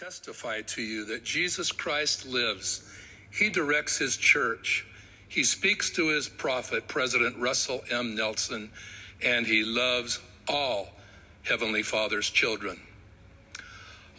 testify 0.00 0.62
to 0.62 0.80
you 0.80 1.04
that 1.04 1.24
Jesus 1.24 1.70
Christ 1.70 2.24
lives. 2.24 2.88
He 3.30 3.50
directs 3.50 3.98
his 3.98 4.16
church. 4.16 4.86
He 5.28 5.44
speaks 5.44 5.90
to 5.90 6.08
his 6.08 6.26
prophet, 6.26 6.88
President 6.88 7.36
Russell 7.36 7.84
M. 7.90 8.14
Nelson, 8.14 8.70
and 9.22 9.46
he 9.46 9.62
loves 9.62 10.18
all 10.48 10.88
Heavenly 11.42 11.82
Father's 11.82 12.30
children. 12.30 12.80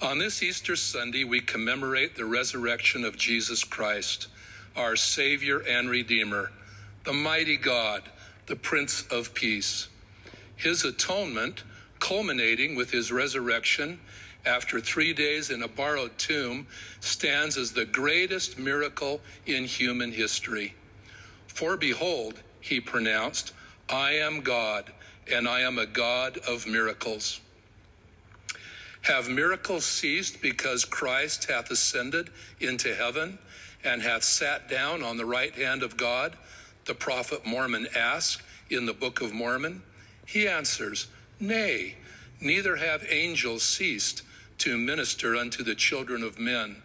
On 0.03 0.19
this 0.19 0.43
Easter 0.43 0.75
Sunday, 0.75 1.23
we 1.23 1.41
commemorate 1.41 2.15
the 2.15 2.25
resurrection 2.25 3.03
of 3.03 3.17
Jesus 3.17 3.63
Christ, 3.63 4.27
our 4.75 4.95
Savior 4.95 5.63
and 5.67 5.89
Redeemer, 5.89 6.51
the 7.05 7.13
mighty 7.13 7.57
God, 7.57 8.03
the 8.45 8.55
Prince 8.55 9.07
of 9.07 9.33
Peace. 9.33 9.87
His 10.55 10.85
atonement, 10.85 11.63
culminating 11.99 12.75
with 12.75 12.91
his 12.91 13.11
resurrection 13.11 13.99
after 14.45 14.79
three 14.79 15.13
days 15.13 15.49
in 15.49 15.63
a 15.63 15.67
borrowed 15.67 16.17
tomb, 16.17 16.67
stands 16.99 17.57
as 17.57 17.71
the 17.71 17.85
greatest 17.85 18.57
miracle 18.57 19.21
in 19.45 19.65
human 19.65 20.11
history. 20.11 20.73
For 21.47 21.77
behold, 21.77 22.41
he 22.59 22.79
pronounced, 22.79 23.53
I 23.89 24.13
am 24.13 24.41
God, 24.41 24.91
and 25.31 25.47
I 25.47 25.61
am 25.61 25.77
a 25.77 25.85
God 25.85 26.37
of 26.39 26.65
miracles. 26.65 27.39
Have 29.03 29.29
miracles 29.29 29.85
ceased 29.85 30.41
because 30.41 30.85
Christ 30.85 31.49
hath 31.49 31.71
ascended 31.71 32.29
into 32.59 32.93
heaven 32.93 33.39
and 33.83 34.01
hath 34.01 34.23
sat 34.23 34.69
down 34.69 35.01
on 35.01 35.17
the 35.17 35.25
right 35.25 35.53
hand 35.53 35.81
of 35.81 35.97
God? 35.97 36.37
The 36.85 36.93
prophet 36.93 37.45
Mormon 37.45 37.87
asks 37.95 38.41
in 38.69 38.85
the 38.85 38.93
Book 38.93 39.21
of 39.21 39.33
Mormon. 39.33 39.81
He 40.25 40.47
answers, 40.47 41.07
Nay, 41.39 41.95
neither 42.39 42.75
have 42.75 43.05
angels 43.09 43.63
ceased 43.63 44.21
to 44.61 44.77
minister 44.77 45.35
unto 45.35 45.63
the 45.63 45.73
children 45.73 46.21
of 46.21 46.37
men. 46.37 46.75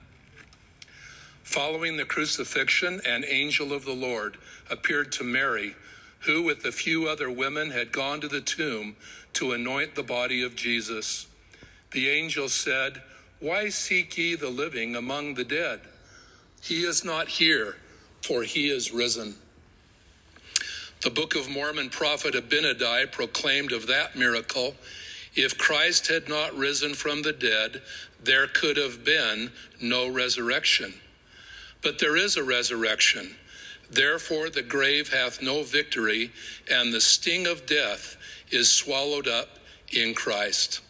Following 1.42 1.98
the 1.98 2.06
crucifixion, 2.06 3.02
an 3.06 3.22
angel 3.28 3.74
of 3.74 3.84
the 3.84 3.92
Lord 3.92 4.38
appeared 4.70 5.12
to 5.12 5.24
Mary, 5.24 5.77
who, 6.20 6.42
with 6.42 6.64
a 6.64 6.72
few 6.72 7.06
other 7.06 7.30
women, 7.30 7.70
had 7.70 7.92
gone 7.92 8.22
to 8.22 8.28
the 8.28 8.41
tomb 8.41 8.97
to 9.34 9.52
anoint 9.52 9.94
the 9.94 10.02
body 10.02 10.42
of 10.42 10.56
Jesus. 10.56 11.27
The 11.92 12.08
angel 12.08 12.48
said, 12.48 13.02
Why 13.41 13.69
seek 13.69 14.16
ye 14.16 14.36
the 14.36 14.48
living 14.48 14.97
among 14.97 15.34
the 15.34 15.44
dead? 15.44 15.80
He 16.62 16.80
is 16.84 17.04
not 17.04 17.28
here, 17.28 17.77
for 18.22 18.42
he 18.42 18.70
is 18.70 18.91
risen. 18.91 19.34
The 21.02 21.10
Book 21.10 21.36
of 21.36 21.50
Mormon 21.50 21.91
prophet 21.91 22.34
Abinadi 22.34 23.12
proclaimed 23.12 23.72
of 23.72 23.86
that 23.88 24.16
miracle 24.16 24.74
if 25.37 25.59
Christ 25.59 26.09
had 26.09 26.29
not 26.29 26.56
risen 26.56 26.95
from 26.95 27.23
the 27.23 27.33
dead, 27.33 27.83
there 28.23 28.47
could 28.47 28.79
have 28.79 29.05
been 29.05 29.53
no 29.81 30.09
resurrection. 30.09 30.95
But 31.83 31.98
there 31.98 32.17
is 32.17 32.37
a 32.37 32.43
resurrection. 32.43 33.37
Therefore, 33.91 34.48
the 34.48 34.62
grave 34.62 35.12
hath 35.12 35.43
no 35.43 35.62
victory, 35.62 36.33
and 36.70 36.93
the 36.93 37.01
sting 37.01 37.47
of 37.47 37.67
death 37.67 38.17
is 38.51 38.70
swallowed 38.70 39.28
up 39.28 39.59
in 39.93 40.15
Christ. 40.15 40.81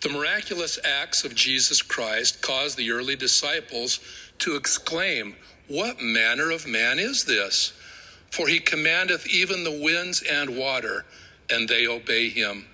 The 0.00 0.10
miraculous 0.10 0.78
acts 0.84 1.24
of 1.24 1.34
Jesus 1.34 1.82
Christ 1.82 2.42
caused 2.42 2.76
the 2.76 2.90
early 2.90 3.16
disciples 3.16 4.00
to 4.40 4.56
exclaim, 4.56 5.36
What 5.68 6.00
manner 6.00 6.50
of 6.50 6.66
man 6.66 6.98
is 6.98 7.24
this? 7.24 7.72
For 8.30 8.46
he 8.46 8.58
commandeth 8.58 9.26
even 9.26 9.64
the 9.64 9.80
winds 9.82 10.22
and 10.22 10.56
water, 10.56 11.04
and 11.48 11.68
they 11.68 11.86
obey 11.86 12.28
him. 12.28 12.66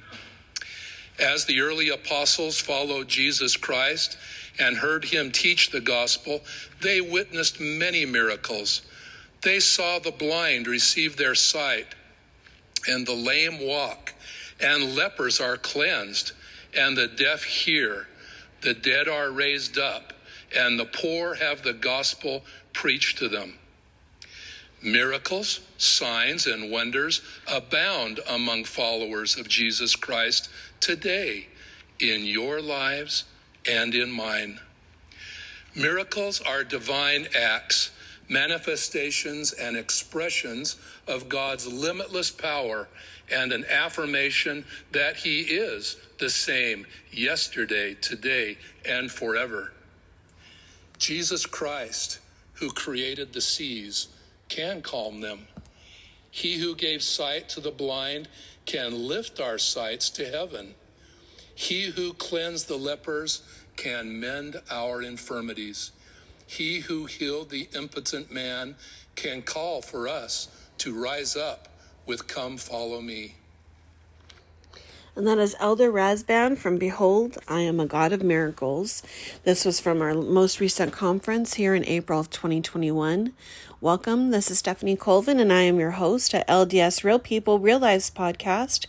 As 1.19 1.45
the 1.45 1.61
early 1.61 1.91
apostles 1.91 2.59
followed 2.59 3.09
Jesus 3.09 3.57
Christ 3.57 4.19
and 4.59 4.77
heard 4.77 5.05
him 5.05 5.31
teach 5.31 5.71
the 5.71 5.81
gospel, 5.81 6.43
they 6.81 7.01
witnessed 7.01 7.61
many 7.61 8.05
miracles. 8.05 8.83
They 9.43 9.61
saw 9.61 9.99
the 9.99 10.11
blind 10.11 10.67
receive 10.67 11.17
their 11.17 11.35
sight, 11.35 11.95
and 12.89 13.07
the 13.07 13.15
lame 13.15 13.61
walk, 13.61 14.13
and 14.61 14.95
lepers 14.95 15.41
are 15.41 15.57
cleansed, 15.57 16.33
and 16.77 16.97
the 16.97 17.07
deaf 17.07 17.45
hear, 17.45 18.09
the 18.63 18.75
dead 18.75 19.09
are 19.09 19.31
raised 19.31 19.79
up, 19.79 20.13
and 20.57 20.79
the 20.79 20.85
poor 20.85 21.35
have 21.35 21.63
the 21.63 21.73
gospel 21.73 22.45
preached 22.73 23.19
to 23.19 23.29
them. 23.29 23.59
Miracles, 24.83 25.61
signs, 25.79 26.47
and 26.47 26.71
wonders 26.71 27.23
abound 27.47 28.21
among 28.29 28.65
followers 28.65 29.37
of 29.39 29.49
Jesus 29.49 29.97
Christ 29.97 30.51
today 30.81 31.49
in 32.01 32.25
your 32.25 32.61
lives 32.61 33.25
and 33.69 33.95
in 33.95 34.11
mine. 34.11 34.59
Miracles 35.75 36.41
are 36.41 36.63
divine 36.63 37.27
acts, 37.37 37.91
manifestations, 38.29 39.53
and 39.53 39.77
expressions 39.77 40.77
of 41.09 41.29
God's 41.29 41.67
limitless 41.67 42.31
power 42.31 42.89
and 43.31 43.53
an 43.53 43.65
affirmation 43.71 44.65
that 44.93 45.17
He 45.17 45.41
is 45.41 45.97
the 46.19 46.31
same 46.31 46.87
yesterday, 47.11 47.95
today, 47.95 48.57
and 48.85 49.11
forever. 49.11 49.73
Jesus 50.99 51.45
Christ, 51.45 52.21
who 52.55 52.71
created 52.71 53.33
the 53.33 53.41
seas, 53.41 54.09
can 54.49 54.81
calm 54.83 55.21
them. 55.21 55.47
He 56.35 56.57
who 56.57 56.75
gave 56.75 57.01
sight 57.01 57.49
to 57.51 57.61
the 57.61 57.71
blind 57.71 58.27
can 58.67 59.07
lift 59.07 59.39
our 59.39 59.57
sights 59.57 60.11
to 60.11 60.29
heaven. 60.29 60.75
He 61.55 61.85
who 61.85 62.13
cleansed 62.13 62.67
the 62.67 62.77
lepers 62.77 63.43
can 63.77 64.19
mend 64.19 64.61
our 64.69 65.01
infirmities. 65.01 65.93
He 66.45 66.81
who 66.81 67.05
healed 67.05 67.51
the 67.51 67.69
impotent 67.77 68.33
man 68.33 68.75
can 69.15 69.43
call 69.43 69.81
for 69.81 70.09
us 70.09 70.49
to 70.79 71.01
rise 71.01 71.37
up 71.37 71.69
with 72.05 72.27
Come 72.27 72.57
Follow 72.57 73.01
Me. 73.01 73.37
And 75.17 75.29
that 75.29 75.39
is 75.39 75.55
Elder 75.61 75.93
Rasband 75.93 76.59
from 76.59 76.77
Behold, 76.77 77.39
I 77.47 77.61
Am 77.61 77.79
a 77.79 77.87
God 77.87 78.13
of 78.13 78.25
Miracles. 78.25 79.05
This 79.45 79.65
was 79.65 79.79
from 79.79 80.03
our 80.03 80.13
most 80.13 80.59
recent 80.59 80.93
conference 80.93 81.55
here 81.55 81.77
in 81.77 81.85
April 81.87 82.19
of 82.19 82.31
2021. 82.31 83.33
Welcome. 83.85 84.31
This 84.31 84.51
is 84.51 84.61
Stephanie 84.61 84.97
Colvin, 84.97 85.39
and 85.39 85.53
I 85.53 85.61
am 85.61 85.79
your 85.79 85.91
host 85.91 86.35
at 86.35 86.49
LDS 86.49 87.05
Real 87.05 87.19
People, 87.19 87.59
Real 87.59 87.79
Lives 87.79 88.11
podcast. 88.11 88.87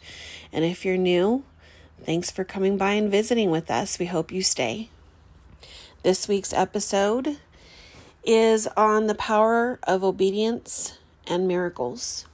And 0.54 0.64
if 0.64 0.86
you're 0.86 0.96
new, 0.96 1.44
thanks 2.06 2.32
for 2.32 2.46
coming 2.46 2.78
by 2.78 2.92
and 2.92 3.12
visiting 3.12 3.52
with 3.52 3.70
us. 3.70 4.00
We 4.00 4.06
hope 4.06 4.32
you 4.32 4.42
stay. 4.42 4.88
This 6.04 6.30
week's 6.30 6.54
episode 6.54 7.40
is 8.24 8.68
on 8.78 9.08
the 9.08 9.16
power 9.16 9.80
of 9.84 10.02
obedience 10.02 10.98
and 11.28 11.46
miracles. 11.46 12.26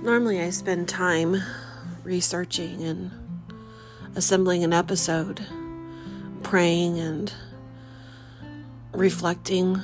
Normally, 0.00 0.40
I 0.40 0.50
spend 0.50 0.88
time 0.88 1.42
researching 2.04 2.84
and 2.84 3.23
assembling 4.16 4.62
an 4.62 4.72
episode, 4.72 5.44
praying 6.42 6.98
and 6.98 7.32
reflecting, 8.92 9.80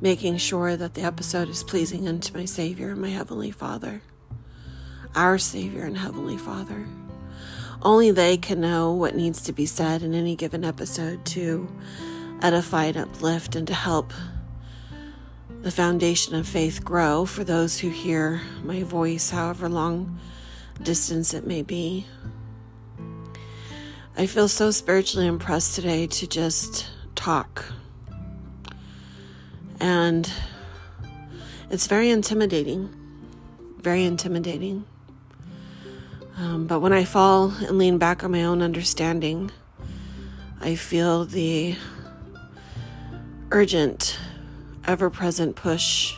making 0.00 0.36
sure 0.36 0.76
that 0.76 0.94
the 0.94 1.02
episode 1.02 1.48
is 1.48 1.64
pleasing 1.64 2.06
unto 2.06 2.36
my 2.36 2.44
Savior 2.44 2.90
and 2.90 3.00
my 3.00 3.08
Heavenly 3.08 3.50
Father, 3.50 4.02
our 5.14 5.38
Savior 5.38 5.84
and 5.84 5.98
Heavenly 5.98 6.36
Father. 6.36 6.86
Only 7.82 8.10
they 8.10 8.36
can 8.36 8.60
know 8.60 8.92
what 8.92 9.16
needs 9.16 9.42
to 9.42 9.52
be 9.52 9.66
said 9.66 10.02
in 10.02 10.14
any 10.14 10.36
given 10.36 10.64
episode 10.64 11.24
to 11.26 11.68
edify 12.42 12.86
and 12.86 12.98
uplift 12.98 13.56
and 13.56 13.66
to 13.66 13.74
help 13.74 14.12
the 15.62 15.70
foundation 15.70 16.34
of 16.34 16.46
faith 16.46 16.84
grow 16.84 17.24
for 17.26 17.44
those 17.44 17.78
who 17.78 17.90
hear 17.90 18.40
my 18.62 18.82
voice, 18.82 19.30
however 19.30 19.68
long 19.68 20.18
distance 20.82 21.34
it 21.34 21.46
may 21.46 21.62
be. 21.62 22.06
I 24.16 24.26
feel 24.26 24.48
so 24.48 24.70
spiritually 24.70 25.26
impressed 25.26 25.74
today 25.74 26.06
to 26.06 26.26
just 26.26 26.88
talk. 27.14 27.64
And 29.78 30.30
it's 31.70 31.86
very 31.86 32.10
intimidating, 32.10 32.94
very 33.78 34.04
intimidating. 34.04 34.84
Um, 36.36 36.66
but 36.66 36.80
when 36.80 36.92
I 36.92 37.04
fall 37.04 37.50
and 37.50 37.78
lean 37.78 37.98
back 37.98 38.24
on 38.24 38.32
my 38.32 38.44
own 38.44 38.62
understanding, 38.62 39.50
I 40.60 40.74
feel 40.74 41.24
the 41.24 41.76
urgent 43.50 44.18
ever 44.86 45.08
present 45.08 45.56
push 45.56 46.16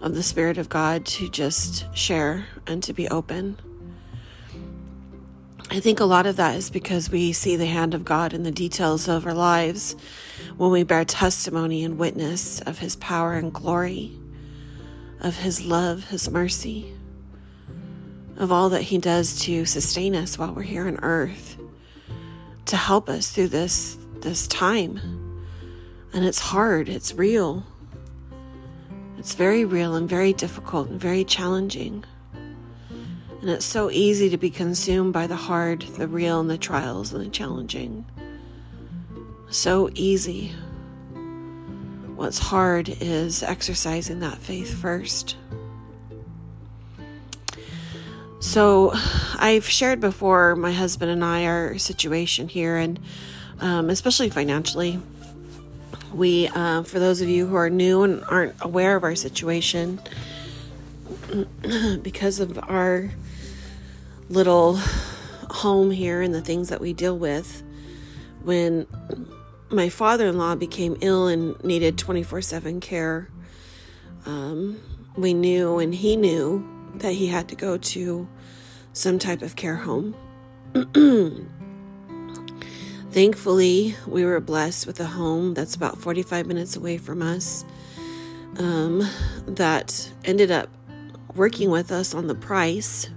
of 0.00 0.14
the 0.14 0.22
Spirit 0.22 0.58
of 0.58 0.68
God 0.68 1.06
to 1.06 1.28
just 1.28 1.86
share 1.94 2.46
and 2.66 2.82
to 2.82 2.92
be 2.92 3.06
open. 3.08 3.58
I 5.72 5.80
think 5.80 6.00
a 6.00 6.04
lot 6.04 6.26
of 6.26 6.36
that 6.36 6.56
is 6.56 6.68
because 6.68 7.08
we 7.08 7.32
see 7.32 7.56
the 7.56 7.64
hand 7.64 7.94
of 7.94 8.04
God 8.04 8.34
in 8.34 8.42
the 8.42 8.50
details 8.50 9.08
of 9.08 9.24
our 9.24 9.32
lives 9.32 9.96
when 10.58 10.70
we 10.70 10.82
bear 10.82 11.02
testimony 11.06 11.82
and 11.82 11.96
witness 11.96 12.60
of 12.60 12.80
His 12.80 12.94
power 12.96 13.32
and 13.32 13.50
glory, 13.50 14.12
of 15.20 15.38
His 15.38 15.64
love, 15.64 16.10
His 16.10 16.30
mercy, 16.30 16.92
of 18.36 18.52
all 18.52 18.68
that 18.68 18.82
He 18.82 18.98
does 18.98 19.40
to 19.44 19.64
sustain 19.64 20.14
us 20.14 20.36
while 20.36 20.52
we're 20.52 20.60
here 20.60 20.86
on 20.86 20.98
earth, 21.00 21.56
to 22.66 22.76
help 22.76 23.08
us 23.08 23.30
through 23.30 23.48
this, 23.48 23.96
this 24.20 24.46
time. 24.46 25.00
And 26.12 26.22
it's 26.22 26.38
hard, 26.40 26.90
it's 26.90 27.14
real. 27.14 27.64
It's 29.16 29.34
very 29.34 29.64
real 29.64 29.94
and 29.94 30.06
very 30.06 30.34
difficult 30.34 30.90
and 30.90 31.00
very 31.00 31.24
challenging. 31.24 32.04
And 33.42 33.50
it's 33.50 33.64
so 33.64 33.90
easy 33.90 34.30
to 34.30 34.36
be 34.36 34.50
consumed 34.50 35.12
by 35.12 35.26
the 35.26 35.34
hard, 35.34 35.82
the 35.82 36.06
real, 36.06 36.38
and 36.38 36.48
the 36.48 36.56
trials 36.56 37.12
and 37.12 37.26
the 37.26 37.28
challenging. 37.28 38.06
So 39.50 39.90
easy. 39.94 40.52
What's 42.14 42.38
hard 42.38 42.88
is 42.88 43.42
exercising 43.42 44.20
that 44.20 44.38
faith 44.38 44.72
first. 44.72 45.36
So, 48.38 48.92
I've 49.38 49.68
shared 49.68 50.00
before 50.00 50.54
my 50.54 50.72
husband 50.72 51.10
and 51.10 51.24
I 51.24 51.44
our 51.44 51.78
situation 51.78 52.46
here, 52.46 52.76
and 52.76 53.00
um, 53.58 53.90
especially 53.90 54.30
financially. 54.30 55.00
We, 56.14 56.46
uh, 56.48 56.84
for 56.84 57.00
those 57.00 57.20
of 57.20 57.28
you 57.28 57.46
who 57.46 57.56
are 57.56 57.70
new 57.70 58.02
and 58.02 58.22
aren't 58.28 58.54
aware 58.60 58.94
of 58.94 59.02
our 59.02 59.16
situation, 59.16 60.00
because 62.02 62.40
of 62.40 62.58
our 62.68 63.10
little 64.28 64.76
home 65.50 65.90
here 65.90 66.20
and 66.22 66.34
the 66.34 66.42
things 66.42 66.68
that 66.68 66.80
we 66.80 66.92
deal 66.92 67.16
with, 67.16 67.62
when 68.42 68.86
my 69.70 69.88
father 69.88 70.26
in 70.26 70.36
law 70.36 70.54
became 70.54 70.96
ill 71.00 71.26
and 71.26 71.62
needed 71.64 71.96
24 71.98 72.42
7 72.42 72.80
care, 72.80 73.28
um, 74.26 74.80
we 75.16 75.34
knew 75.34 75.78
and 75.78 75.94
he 75.94 76.16
knew 76.16 76.66
that 76.96 77.12
he 77.12 77.26
had 77.26 77.48
to 77.48 77.56
go 77.56 77.76
to 77.78 78.28
some 78.92 79.18
type 79.18 79.42
of 79.42 79.56
care 79.56 79.76
home. 79.76 80.14
Thankfully, 83.10 83.94
we 84.06 84.24
were 84.24 84.40
blessed 84.40 84.86
with 84.86 84.98
a 85.00 85.04
home 85.04 85.54
that's 85.54 85.74
about 85.74 85.98
45 85.98 86.46
minutes 86.46 86.76
away 86.76 86.96
from 86.96 87.20
us 87.20 87.64
um, 88.58 89.06
that 89.46 90.10
ended 90.24 90.50
up 90.50 90.68
working 91.34 91.70
with 91.70 91.90
us 91.90 92.14
on 92.14 92.26
the 92.26 92.34
price 92.34 93.10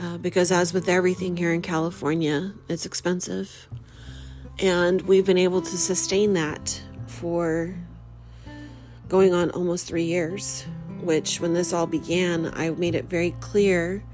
uh, 0.00 0.18
because, 0.18 0.50
as 0.50 0.72
with 0.72 0.88
everything 0.88 1.36
here 1.36 1.52
in 1.52 1.62
California, 1.62 2.52
it's 2.68 2.86
expensive. 2.86 3.68
And 4.58 5.02
we've 5.02 5.26
been 5.26 5.38
able 5.38 5.62
to 5.62 5.76
sustain 5.76 6.34
that 6.34 6.82
for 7.06 7.74
going 9.08 9.34
on 9.34 9.50
almost 9.50 9.86
three 9.86 10.04
years, 10.04 10.66
which, 11.00 11.40
when 11.40 11.54
this 11.54 11.72
all 11.72 11.86
began, 11.86 12.52
I 12.54 12.70
made 12.70 12.94
it 12.94 13.04
very 13.04 13.32
clear 13.40 14.04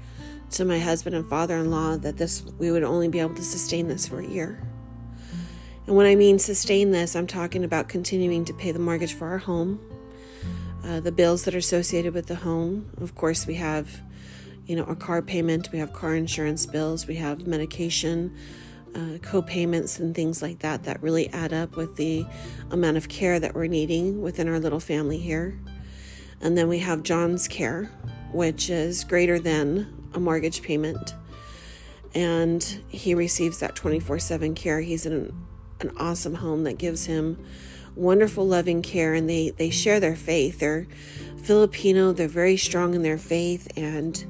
to 0.51 0.65
my 0.65 0.79
husband 0.79 1.15
and 1.15 1.27
father 1.29 1.57
in 1.57 1.69
law 1.71 1.95
that 1.97 2.17
this 2.17 2.43
we 2.57 2.71
would 2.71 2.83
only 2.83 3.07
be 3.07 3.19
able 3.19 3.35
to 3.35 3.43
sustain 3.43 3.87
this 3.87 4.07
for 4.07 4.19
a 4.19 4.27
year. 4.27 4.61
And 5.87 5.95
when 5.95 6.05
I 6.05 6.15
mean 6.15 6.37
sustain 6.37 6.91
this, 6.91 7.15
I'm 7.15 7.27
talking 7.27 7.63
about 7.63 7.87
continuing 7.87 8.45
to 8.45 8.53
pay 8.53 8.71
the 8.71 8.79
mortgage 8.79 9.13
for 9.13 9.27
our 9.27 9.39
home, 9.39 9.79
uh, 10.83 10.99
the 10.99 11.11
bills 11.11 11.43
that 11.45 11.53
are 11.53 11.59
associated 11.59 12.13
with 12.13 12.27
the 12.27 12.35
home. 12.35 12.89
Of 13.01 13.15
course, 13.15 13.45
we 13.45 13.55
have, 13.55 14.01
you 14.65 14.75
know, 14.75 14.85
a 14.85 14.95
car 14.95 15.21
payment, 15.21 15.69
we 15.71 15.79
have 15.79 15.93
car 15.93 16.15
insurance 16.15 16.65
bills, 16.65 17.07
we 17.07 17.15
have 17.15 17.47
medication, 17.47 18.35
uh, 18.95 19.17
co-payments 19.21 19.99
and 19.99 20.15
things 20.15 20.41
like 20.41 20.59
that 20.59 20.83
that 20.83 21.01
really 21.01 21.29
add 21.29 21.53
up 21.53 21.75
with 21.75 21.95
the 21.95 22.25
amount 22.71 22.97
of 22.97 23.07
care 23.07 23.39
that 23.39 23.53
we're 23.53 23.67
needing 23.67 24.21
within 24.21 24.47
our 24.47 24.59
little 24.59 24.79
family 24.79 25.17
here. 25.17 25.59
And 26.41 26.57
then 26.57 26.67
we 26.67 26.79
have 26.79 27.03
John's 27.03 27.47
care, 27.47 27.91
which 28.31 28.69
is 28.69 29.03
greater 29.03 29.39
than 29.39 30.09
a 30.13 30.19
mortgage 30.19 30.61
payment. 30.61 31.13
And 32.15 32.63
he 32.87 33.13
receives 33.13 33.59
that 33.59 33.75
24 33.75 34.19
7 34.19 34.55
care. 34.55 34.81
He's 34.81 35.05
in 35.05 35.33
an 35.81 35.91
awesome 35.97 36.35
home 36.35 36.63
that 36.63 36.77
gives 36.77 37.05
him 37.05 37.43
wonderful, 37.99 38.47
loving 38.47 38.81
care. 38.81 39.13
And 39.13 39.29
they, 39.29 39.51
they 39.51 39.69
share 39.69 39.99
their 39.99 40.15
faith. 40.15 40.59
They're 40.59 40.87
Filipino, 41.37 42.11
they're 42.11 42.27
very 42.27 42.57
strong 42.57 42.93
in 42.93 43.01
their 43.01 43.17
faith. 43.17 43.67
And 43.75 44.23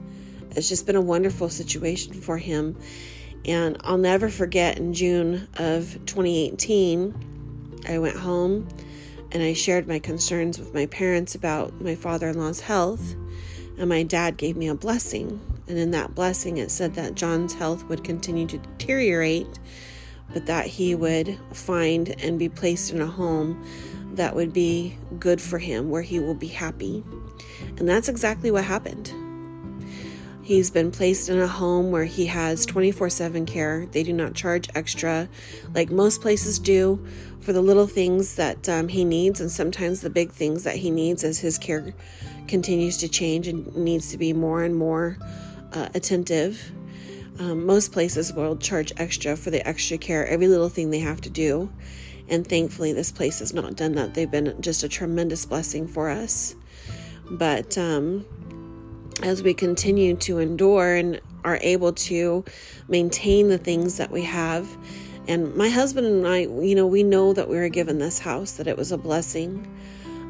it's 0.51 0.69
just 0.69 0.85
been 0.85 0.95
a 0.95 1.01
wonderful 1.01 1.49
situation 1.49 2.13
for 2.13 2.37
him. 2.37 2.77
And 3.45 3.77
I'll 3.81 3.97
never 3.97 4.29
forget 4.29 4.77
in 4.77 4.93
June 4.93 5.47
of 5.57 5.93
2018, 6.05 7.83
I 7.87 7.99
went 7.99 8.17
home 8.17 8.67
and 9.31 9.43
I 9.43 9.53
shared 9.53 9.87
my 9.87 9.99
concerns 9.99 10.59
with 10.59 10.73
my 10.73 10.85
parents 10.87 11.35
about 11.35 11.79
my 11.81 11.95
father 11.95 12.29
in 12.29 12.37
law's 12.37 12.61
health. 12.61 13.15
And 13.77 13.89
my 13.89 14.03
dad 14.03 14.37
gave 14.37 14.57
me 14.57 14.67
a 14.67 14.75
blessing. 14.75 15.39
And 15.67 15.77
in 15.77 15.91
that 15.91 16.15
blessing, 16.15 16.57
it 16.57 16.71
said 16.71 16.95
that 16.95 17.15
John's 17.15 17.53
health 17.53 17.85
would 17.85 18.03
continue 18.03 18.47
to 18.47 18.57
deteriorate, 18.57 19.59
but 20.33 20.45
that 20.45 20.67
he 20.67 20.95
would 20.95 21.37
find 21.53 22.09
and 22.21 22.37
be 22.37 22.49
placed 22.49 22.91
in 22.91 23.01
a 23.01 23.07
home 23.07 23.63
that 24.13 24.35
would 24.35 24.53
be 24.53 24.97
good 25.19 25.41
for 25.41 25.59
him, 25.59 25.89
where 25.89 26.01
he 26.01 26.19
will 26.19 26.33
be 26.33 26.47
happy. 26.47 27.03
And 27.77 27.87
that's 27.87 28.09
exactly 28.09 28.51
what 28.51 28.63
happened. 28.63 29.13
He's 30.49 30.71
been 30.71 30.89
placed 30.89 31.29
in 31.29 31.39
a 31.39 31.47
home 31.47 31.91
where 31.91 32.05
he 32.05 32.25
has 32.25 32.65
24 32.65 33.11
7 33.11 33.45
care. 33.45 33.85
They 33.85 34.01
do 34.01 34.11
not 34.11 34.33
charge 34.33 34.67
extra 34.73 35.29
like 35.75 35.91
most 35.91 36.21
places 36.21 36.57
do 36.57 37.05
for 37.39 37.53
the 37.53 37.61
little 37.61 37.85
things 37.85 38.35
that 38.35 38.67
um, 38.67 38.87
he 38.87 39.05
needs, 39.05 39.39
and 39.39 39.51
sometimes 39.51 40.01
the 40.01 40.09
big 40.09 40.31
things 40.31 40.63
that 40.63 40.77
he 40.77 40.89
needs 40.89 41.23
as 41.23 41.37
his 41.39 41.59
care 41.59 41.93
continues 42.47 42.97
to 42.97 43.07
change 43.07 43.47
and 43.47 43.75
needs 43.75 44.09
to 44.11 44.17
be 44.17 44.33
more 44.33 44.63
and 44.63 44.75
more 44.75 45.17
uh, 45.71 45.89
attentive. 45.93 46.71
Um, 47.39 47.65
most 47.65 47.91
places 47.91 48.33
will 48.33 48.57
charge 48.57 48.91
extra 48.97 49.35
for 49.37 49.49
the 49.49 49.65
extra 49.67 49.97
care, 49.97 50.27
every 50.27 50.47
little 50.47 50.69
thing 50.69 50.91
they 50.91 50.99
have 50.99 51.21
to 51.21 51.29
do. 51.29 51.71
And 52.27 52.45
thankfully, 52.45 52.93
this 52.93 53.11
place 53.11 53.39
has 53.39 53.53
not 53.53 53.75
done 53.75 53.93
that. 53.93 54.13
They've 54.13 54.29
been 54.29 54.61
just 54.61 54.83
a 54.83 54.89
tremendous 54.89 55.45
blessing 55.45 55.87
for 55.87 56.09
us. 56.09 56.53
But 57.31 57.77
um, 57.77 58.25
as 59.23 59.41
we 59.41 59.53
continue 59.53 60.15
to 60.17 60.37
endure 60.39 60.95
and 60.95 61.21
are 61.43 61.59
able 61.61 61.93
to 61.93 62.43
maintain 62.87 63.47
the 63.49 63.57
things 63.57 63.97
that 63.97 64.11
we 64.11 64.23
have. 64.23 64.67
And 65.27 65.55
my 65.55 65.69
husband 65.69 66.07
and 66.07 66.27
I, 66.27 66.39
you 66.39 66.75
know, 66.75 66.87
we 66.87 67.03
know 67.03 67.33
that 67.33 67.47
we 67.47 67.57
were 67.57 67.69
given 67.69 67.99
this 67.99 68.19
house, 68.19 68.53
that 68.53 68.67
it 68.67 68.77
was 68.77 68.91
a 68.91 68.97
blessing 68.97 69.67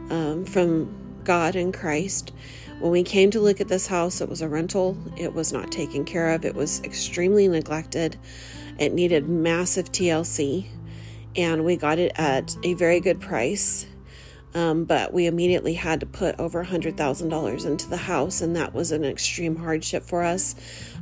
um, 0.09 0.45
from 0.45 1.21
God 1.23 1.55
and 1.55 1.73
Christ. 1.73 2.31
When 2.79 2.91
we 2.91 3.03
came 3.03 3.29
to 3.31 3.41
look 3.41 3.59
at 3.59 3.67
this 3.67 3.87
house, 3.87 4.21
it 4.21 4.29
was 4.29 4.41
a 4.41 4.47
rental. 4.47 4.97
It 5.17 5.33
was 5.33 5.51
not 5.51 5.69
taken 5.69 6.05
care 6.05 6.29
of. 6.29 6.45
It 6.45 6.55
was 6.55 6.81
extremely 6.83 7.45
neglected. 7.49 8.17
It 8.77 8.93
needed 8.93 9.27
massive 9.27 9.91
TLC. 9.91 10.65
And 11.35 11.65
we 11.65 11.75
got 11.75 11.99
it 11.99 12.13
at 12.15 12.55
a 12.63 12.75
very 12.75 13.01
good 13.01 13.19
price. 13.19 13.85
Um, 14.55 14.85
but 14.85 15.13
we 15.13 15.27
immediately 15.27 15.73
had 15.73 15.99
to 15.99 16.05
put 16.05 16.39
over 16.39 16.63
$100,000 16.63 17.65
into 17.65 17.89
the 17.89 17.97
house, 17.97 18.41
and 18.41 18.55
that 18.55 18.73
was 18.73 18.91
an 18.91 19.03
extreme 19.03 19.55
hardship 19.57 20.03
for 20.03 20.23
us, 20.23 20.55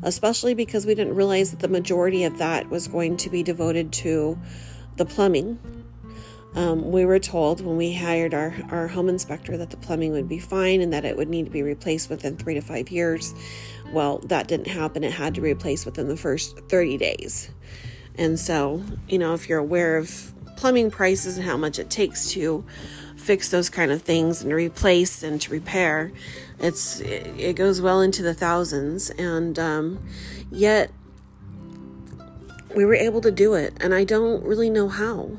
especially 0.04 0.54
because 0.54 0.86
we 0.86 0.96
didn't 0.96 1.16
realize 1.16 1.52
that 1.52 1.62
the 1.62 1.70
majority 1.70 2.26
of 2.26 2.40
that 2.40 2.70
was 2.70 2.90
going 2.90 3.16
to 3.18 3.30
be 3.30 3.44
devoted 3.44 3.94
to 3.94 4.38
the 4.98 5.06
plumbing. 5.06 5.60
Um, 6.58 6.92
we 6.92 7.06
were 7.06 7.20
told 7.20 7.64
when 7.64 7.78
we 7.78 7.94
hired 7.94 8.34
our, 8.34 8.52
our 8.72 8.88
home 8.88 9.10
inspector 9.10 9.58
that 9.58 9.70
the 9.70 9.78
plumbing 9.78 10.12
would 10.14 10.28
be 10.28 10.40
fine 10.40 10.82
and 10.82 10.92
that 10.92 11.06
it 11.06 11.16
would 11.16 11.30
need 11.30 11.46
to 11.46 11.52
be 11.52 11.62
replaced 11.62 12.10
within 12.10 12.36
three 12.36 12.56
to 12.56 12.62
five 12.62 12.90
years. 12.90 13.36
Well, 13.92 14.18
that 14.26 14.48
didn't 14.48 14.66
happen. 14.66 15.04
It 15.04 15.12
had 15.12 15.36
to 15.36 15.42
be 15.42 15.50
replaced 15.50 15.86
within 15.86 16.08
the 16.08 16.18
first 16.18 16.58
30 16.68 16.98
days. 16.98 17.52
And 18.16 18.40
so, 18.40 18.82
you 19.08 19.20
know, 19.20 19.36
if 19.36 19.48
you're 19.48 19.60
aware 19.60 19.98
of 19.98 20.34
plumbing 20.56 20.90
prices 20.90 21.38
and 21.38 21.46
how 21.46 21.58
much 21.58 21.78
it 21.78 21.92
takes 21.92 22.32
to 22.32 22.66
fix 23.16 23.50
those 23.50 23.70
kind 23.70 23.92
of 23.92 24.02
things 24.02 24.42
and 24.42 24.52
replace 24.52 25.22
and 25.22 25.40
to 25.42 25.52
repair. 25.52 26.12
It's 26.60 27.02
it 27.02 27.54
goes 27.56 27.82
well 27.82 28.02
into 28.02 28.24
the 28.24 28.34
thousands, 28.34 29.12
and 29.12 29.60
um, 29.60 30.04
yet 30.50 30.92
we 32.76 32.84
were 32.84 32.96
able 32.96 33.22
to 33.22 33.32
do 33.32 33.54
it. 33.54 33.76
And 33.80 33.94
I 33.94 34.06
don't 34.06 34.44
really 34.44 34.72
know 34.72 34.90
how. 34.90 35.38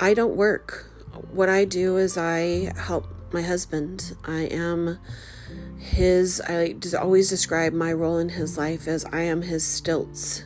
I 0.00 0.14
don't 0.14 0.34
work. 0.34 0.90
What 1.30 1.50
I 1.50 1.66
do 1.66 1.98
is 1.98 2.16
I 2.16 2.72
help 2.74 3.06
my 3.32 3.42
husband. 3.42 4.16
I 4.24 4.44
am 4.44 4.98
his. 5.78 6.40
I 6.40 6.74
always 6.98 7.28
describe 7.28 7.74
my 7.74 7.92
role 7.92 8.16
in 8.16 8.30
his 8.30 8.56
life 8.56 8.88
as 8.88 9.04
I 9.12 9.20
am 9.22 9.42
his 9.42 9.64
stilts 9.64 10.44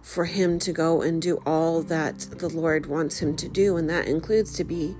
for 0.00 0.26
him 0.26 0.60
to 0.60 0.72
go 0.72 1.02
and 1.02 1.20
do 1.20 1.42
all 1.44 1.82
that 1.82 2.20
the 2.38 2.48
Lord 2.48 2.86
wants 2.86 3.18
him 3.18 3.34
to 3.36 3.48
do, 3.48 3.76
and 3.76 3.90
that 3.90 4.06
includes 4.06 4.52
to 4.54 4.64
be 4.64 4.94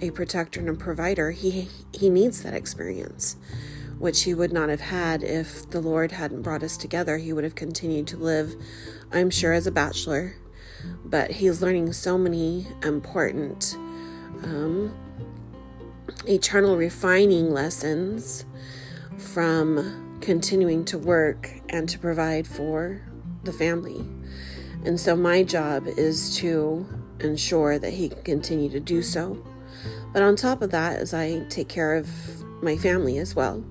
a 0.00 0.10
protector 0.10 0.60
and 0.60 0.68
a 0.68 0.74
provider, 0.74 1.30
he 1.30 1.68
he 1.92 2.10
needs 2.10 2.42
that 2.42 2.54
experience, 2.54 3.36
which 3.98 4.24
he 4.24 4.34
would 4.34 4.52
not 4.52 4.68
have 4.68 4.80
had 4.80 5.22
if 5.22 5.68
the 5.70 5.80
Lord 5.80 6.12
hadn't 6.12 6.42
brought 6.42 6.62
us 6.62 6.76
together. 6.76 7.18
He 7.18 7.32
would 7.32 7.44
have 7.44 7.54
continued 7.54 8.06
to 8.08 8.16
live, 8.16 8.56
I'm 9.12 9.30
sure, 9.30 9.52
as 9.52 9.66
a 9.66 9.72
bachelor, 9.72 10.36
but 11.04 11.30
he's 11.30 11.62
learning 11.62 11.92
so 11.92 12.18
many 12.18 12.66
important 12.82 13.76
um, 14.44 14.94
eternal 16.26 16.76
refining 16.76 17.52
lessons 17.52 18.44
from 19.16 20.18
continuing 20.20 20.84
to 20.84 20.98
work 20.98 21.50
and 21.68 21.88
to 21.88 21.98
provide 21.98 22.46
for 22.46 23.00
the 23.44 23.52
family. 23.52 24.06
And 24.84 24.98
so 24.98 25.16
my 25.16 25.42
job 25.42 25.86
is 25.86 26.36
to 26.38 26.86
ensure 27.20 27.78
that 27.78 27.92
he 27.92 28.10
can 28.10 28.22
continue 28.22 28.68
to 28.70 28.80
do 28.80 29.02
so. 29.02 29.44
But 30.12 30.22
on 30.22 30.36
top 30.36 30.62
of 30.62 30.70
that, 30.70 30.98
as 30.98 31.12
I 31.12 31.44
take 31.48 31.68
care 31.68 31.94
of 31.94 32.08
my 32.62 32.76
family 32.76 33.18
as 33.18 33.34
well, 33.34 33.64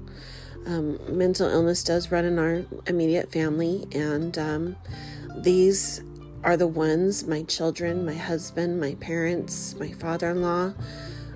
um, 0.65 0.99
mental 1.17 1.49
illness 1.49 1.83
does 1.83 2.11
run 2.11 2.25
in 2.25 2.37
our 2.37 2.65
immediate 2.87 3.31
family, 3.31 3.87
and 3.93 4.37
um, 4.37 4.75
these 5.37 6.01
are 6.47 6.55
the 6.55 6.65
ones 6.65 7.27
my 7.27 7.43
children, 7.43 8.05
my 8.05 8.13
husband, 8.13 8.79
my 8.79 8.95
parents, 9.01 9.75
my 9.75 9.91
father 9.91 10.29
in 10.29 10.41
law 10.41 10.73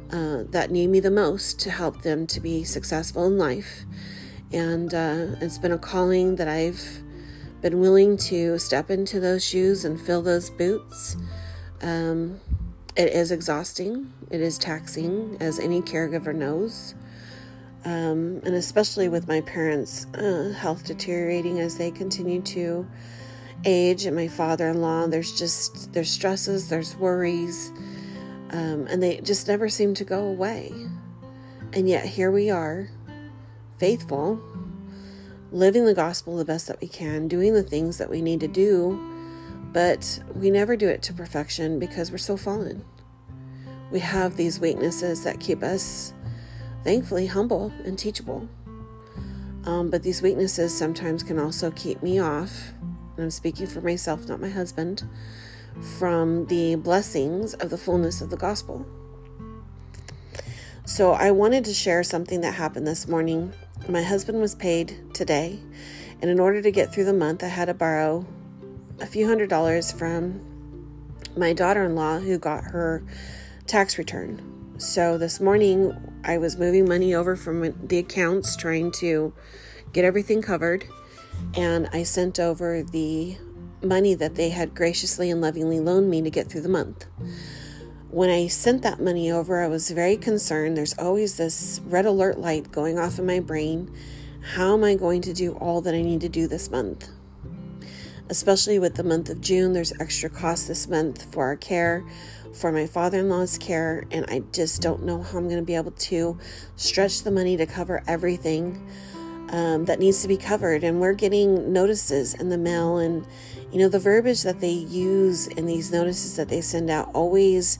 uh, 0.09 0.43
that 0.51 0.71
need 0.71 0.87
me 0.87 1.01
the 1.01 1.11
most 1.11 1.59
to 1.59 1.69
help 1.69 2.01
them 2.03 2.25
to 2.25 2.39
be 2.39 2.63
successful 2.63 3.27
in 3.27 3.37
life. 3.37 3.83
And 4.53 4.93
uh, 4.93 5.35
it's 5.41 5.57
been 5.57 5.73
a 5.73 5.77
calling 5.77 6.37
that 6.37 6.47
I've 6.47 7.03
been 7.59 7.81
willing 7.81 8.15
to 8.31 8.57
step 8.57 8.89
into 8.89 9.19
those 9.19 9.45
shoes 9.45 9.83
and 9.83 9.99
fill 9.99 10.21
those 10.21 10.49
boots. 10.49 11.17
Um, 11.81 12.39
it 12.95 13.11
is 13.11 13.33
exhausting, 13.33 14.13
it 14.29 14.39
is 14.39 14.57
taxing, 14.57 15.35
as 15.41 15.59
any 15.59 15.81
caregiver 15.81 16.33
knows. 16.33 16.95
Um, 17.83 18.39
and 18.45 18.55
especially 18.55 19.09
with 19.09 19.27
my 19.27 19.41
parents' 19.41 20.05
uh, 20.13 20.53
health 20.57 20.85
deteriorating 20.85 21.59
as 21.59 21.77
they 21.77 21.91
continue 21.91 22.41
to 22.43 22.87
age, 23.65 24.05
and 24.05 24.15
my 24.15 24.27
father 24.27 24.69
in 24.69 24.81
law, 24.81 25.07
there's 25.07 25.37
just 25.37 25.93
there's 25.93 26.09
stresses, 26.09 26.69
there's 26.69 26.95
worries, 26.95 27.71
um, 28.51 28.87
and 28.89 29.01
they 29.01 29.21
just 29.21 29.47
never 29.47 29.69
seem 29.69 29.93
to 29.95 30.03
go 30.03 30.25
away. 30.25 30.71
And 31.73 31.87
yet 31.87 32.05
here 32.05 32.31
we 32.31 32.49
are, 32.49 32.89
faithful, 33.77 34.41
living 35.51 35.85
the 35.85 35.93
gospel 35.93 36.37
the 36.37 36.45
best 36.45 36.67
that 36.67 36.81
we 36.81 36.87
can, 36.87 37.27
doing 37.27 37.53
the 37.53 37.63
things 37.63 37.97
that 37.97 38.09
we 38.09 38.21
need 38.21 38.39
to 38.41 38.47
do, 38.47 38.99
but 39.71 40.21
we 40.35 40.51
never 40.51 40.75
do 40.75 40.87
it 40.87 41.01
to 41.03 41.13
perfection 41.13 41.79
because 41.79 42.11
we're 42.11 42.17
so 42.17 42.37
fallen. 42.37 42.83
We 43.91 43.99
have 43.99 44.37
these 44.37 44.59
weaknesses 44.59 45.23
that 45.23 45.39
keep 45.39 45.63
us, 45.63 46.13
thankfully, 46.83 47.27
humble 47.27 47.71
and 47.85 47.99
teachable. 47.99 48.47
Um, 49.65 49.89
but 49.89 50.01
these 50.01 50.21
weaknesses 50.21 50.75
sometimes 50.75 51.23
can 51.23 51.37
also 51.37 51.71
keep 51.71 52.01
me 52.01 52.19
off, 52.19 52.73
I'm 53.17 53.31
speaking 53.31 53.67
for 53.67 53.81
myself, 53.81 54.27
not 54.27 54.41
my 54.41 54.49
husband, 54.49 55.03
from 55.97 56.47
the 56.47 56.75
blessings 56.75 57.53
of 57.55 57.69
the 57.69 57.77
fullness 57.77 58.21
of 58.21 58.29
the 58.29 58.37
gospel. 58.37 58.85
So 60.85 61.13
I 61.13 61.31
wanted 61.31 61.65
to 61.65 61.73
share 61.73 62.03
something 62.03 62.41
that 62.41 62.55
happened 62.55 62.87
this 62.87 63.07
morning 63.07 63.53
my 63.87 64.03
husband 64.03 64.39
was 64.39 64.53
paid 64.53 65.13
today, 65.13 65.59
and 66.21 66.29
in 66.29 66.39
order 66.39 66.61
to 66.61 66.71
get 66.71 66.93
through 66.93 67.05
the 67.05 67.13
month, 67.13 67.43
I 67.43 67.47
had 67.47 67.65
to 67.65 67.73
borrow 67.73 68.25
a 68.99 69.05
few 69.07 69.27
hundred 69.27 69.49
dollars 69.49 69.91
from 69.91 70.39
my 71.35 71.53
daughter 71.53 71.83
in 71.83 71.95
law 71.95 72.19
who 72.19 72.37
got 72.37 72.65
her 72.65 73.03
tax 73.65 73.97
return. 73.97 74.75
So 74.77 75.17
this 75.17 75.39
morning, 75.39 75.95
I 76.23 76.37
was 76.37 76.57
moving 76.57 76.87
money 76.87 77.15
over 77.15 77.35
from 77.35 77.87
the 77.87 77.97
accounts, 77.97 78.55
trying 78.55 78.91
to 78.93 79.33
get 79.93 80.05
everything 80.05 80.41
covered, 80.41 80.85
and 81.55 81.89
I 81.91 82.03
sent 82.03 82.39
over 82.39 82.83
the 82.83 83.37
money 83.83 84.13
that 84.15 84.35
they 84.35 84.49
had 84.49 84.75
graciously 84.75 85.31
and 85.31 85.41
lovingly 85.41 85.79
loaned 85.79 86.09
me 86.09 86.21
to 86.21 86.29
get 86.29 86.47
through 86.47 86.61
the 86.61 86.69
month 86.69 87.05
when 88.11 88.29
I 88.29 88.47
sent 88.47 88.81
that 88.81 88.99
money 88.99 89.31
over, 89.31 89.63
I 89.63 89.69
was 89.69 89.89
very 89.89 90.17
concerned. 90.17 90.75
There's 90.75 90.97
always 90.97 91.37
this 91.37 91.79
red 91.85 92.05
alert 92.05 92.37
light 92.37 92.69
going 92.69 92.99
off 92.99 93.17
in 93.17 93.25
my 93.25 93.39
brain. 93.39 93.89
How 94.55 94.73
am 94.73 94.83
I 94.83 94.95
going 94.95 95.21
to 95.21 95.33
do 95.33 95.53
all 95.53 95.79
that 95.81 95.95
I 95.95 96.01
need 96.01 96.19
to 96.21 96.29
do 96.29 96.45
this 96.45 96.69
month? 96.69 97.07
Especially 98.29 98.79
with 98.79 98.95
the 98.95 99.03
month 99.03 99.29
of 99.29 99.39
June, 99.39 99.71
there's 99.71 99.93
extra 99.97 100.29
costs 100.29 100.67
this 100.67 100.89
month 100.89 101.31
for 101.31 101.45
our 101.45 101.55
care, 101.55 102.05
for 102.53 102.73
my 102.73 102.85
father 102.85 103.19
in 103.19 103.29
law's 103.29 103.57
care, 103.57 104.03
and 104.11 104.25
I 104.27 104.39
just 104.51 104.81
don't 104.81 105.03
know 105.03 105.21
how 105.21 105.37
I'm 105.37 105.45
going 105.45 105.61
to 105.61 105.65
be 105.65 105.75
able 105.75 105.91
to 105.91 106.37
stretch 106.75 107.23
the 107.23 107.31
money 107.31 107.55
to 107.55 107.65
cover 107.65 108.03
everything 108.07 108.89
um, 109.51 109.85
that 109.85 109.99
needs 109.99 110.21
to 110.21 110.27
be 110.27 110.37
covered. 110.37 110.83
And 110.83 110.99
we're 110.99 111.13
getting 111.13 111.71
notices 111.71 112.33
in 112.33 112.49
the 112.49 112.57
mail, 112.57 112.97
and 112.97 113.25
you 113.71 113.79
know, 113.79 113.87
the 113.87 113.99
verbiage 113.99 114.43
that 114.43 114.59
they 114.59 114.71
use 114.71 115.47
in 115.47 115.65
these 115.65 115.91
notices 115.91 116.35
that 116.37 116.49
they 116.49 116.61
send 116.61 116.89
out 116.89 117.09
always 117.13 117.79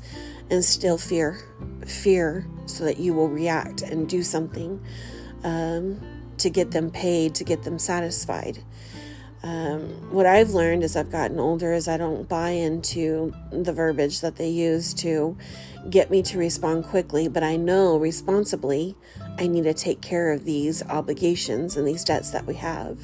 instill 0.50 0.98
fear, 0.98 1.40
fear, 1.86 2.46
so 2.66 2.84
that 2.84 2.98
you 2.98 3.14
will 3.14 3.30
react 3.30 3.82
and 3.82 4.08
do 4.08 4.22
something 4.22 4.82
um, 5.44 6.00
to 6.38 6.50
get 6.50 6.72
them 6.72 6.92
paid, 6.92 7.36
to 7.36 7.44
get 7.44 7.64
them 7.64 7.80
satisfied. 7.80 8.60
Um, 9.44 10.12
what 10.12 10.28
I've 10.28 10.52
learned 10.52 10.84
as 10.84 10.96
I've 10.96 11.12
gotten 11.12 11.40
older 11.40 11.74
is 11.74 11.88
I 11.88 11.98
don't 11.98 12.30
buy 12.30 12.50
into 12.50 13.34
the 13.52 13.74
verbiage 13.74 14.22
that 14.22 14.36
they 14.36 14.50
use 14.50 14.94
to 14.96 15.36
get 15.90 16.12
me 16.12 16.22
to 16.24 16.38
respond 16.38 16.86
quickly, 16.86 17.28
but 17.28 17.42
I 17.42 17.56
know 17.56 17.98
responsibly 17.98 18.96
I 19.40 19.48
need 19.48 19.64
to 19.64 19.74
take 19.74 20.02
care 20.02 20.32
of 20.32 20.46
these 20.46 20.86
obligations 20.88 21.76
and 21.76 21.88
these 21.88 22.04
debts 22.04 22.30
that 22.32 22.46
we 22.46 22.56
have. 22.56 23.00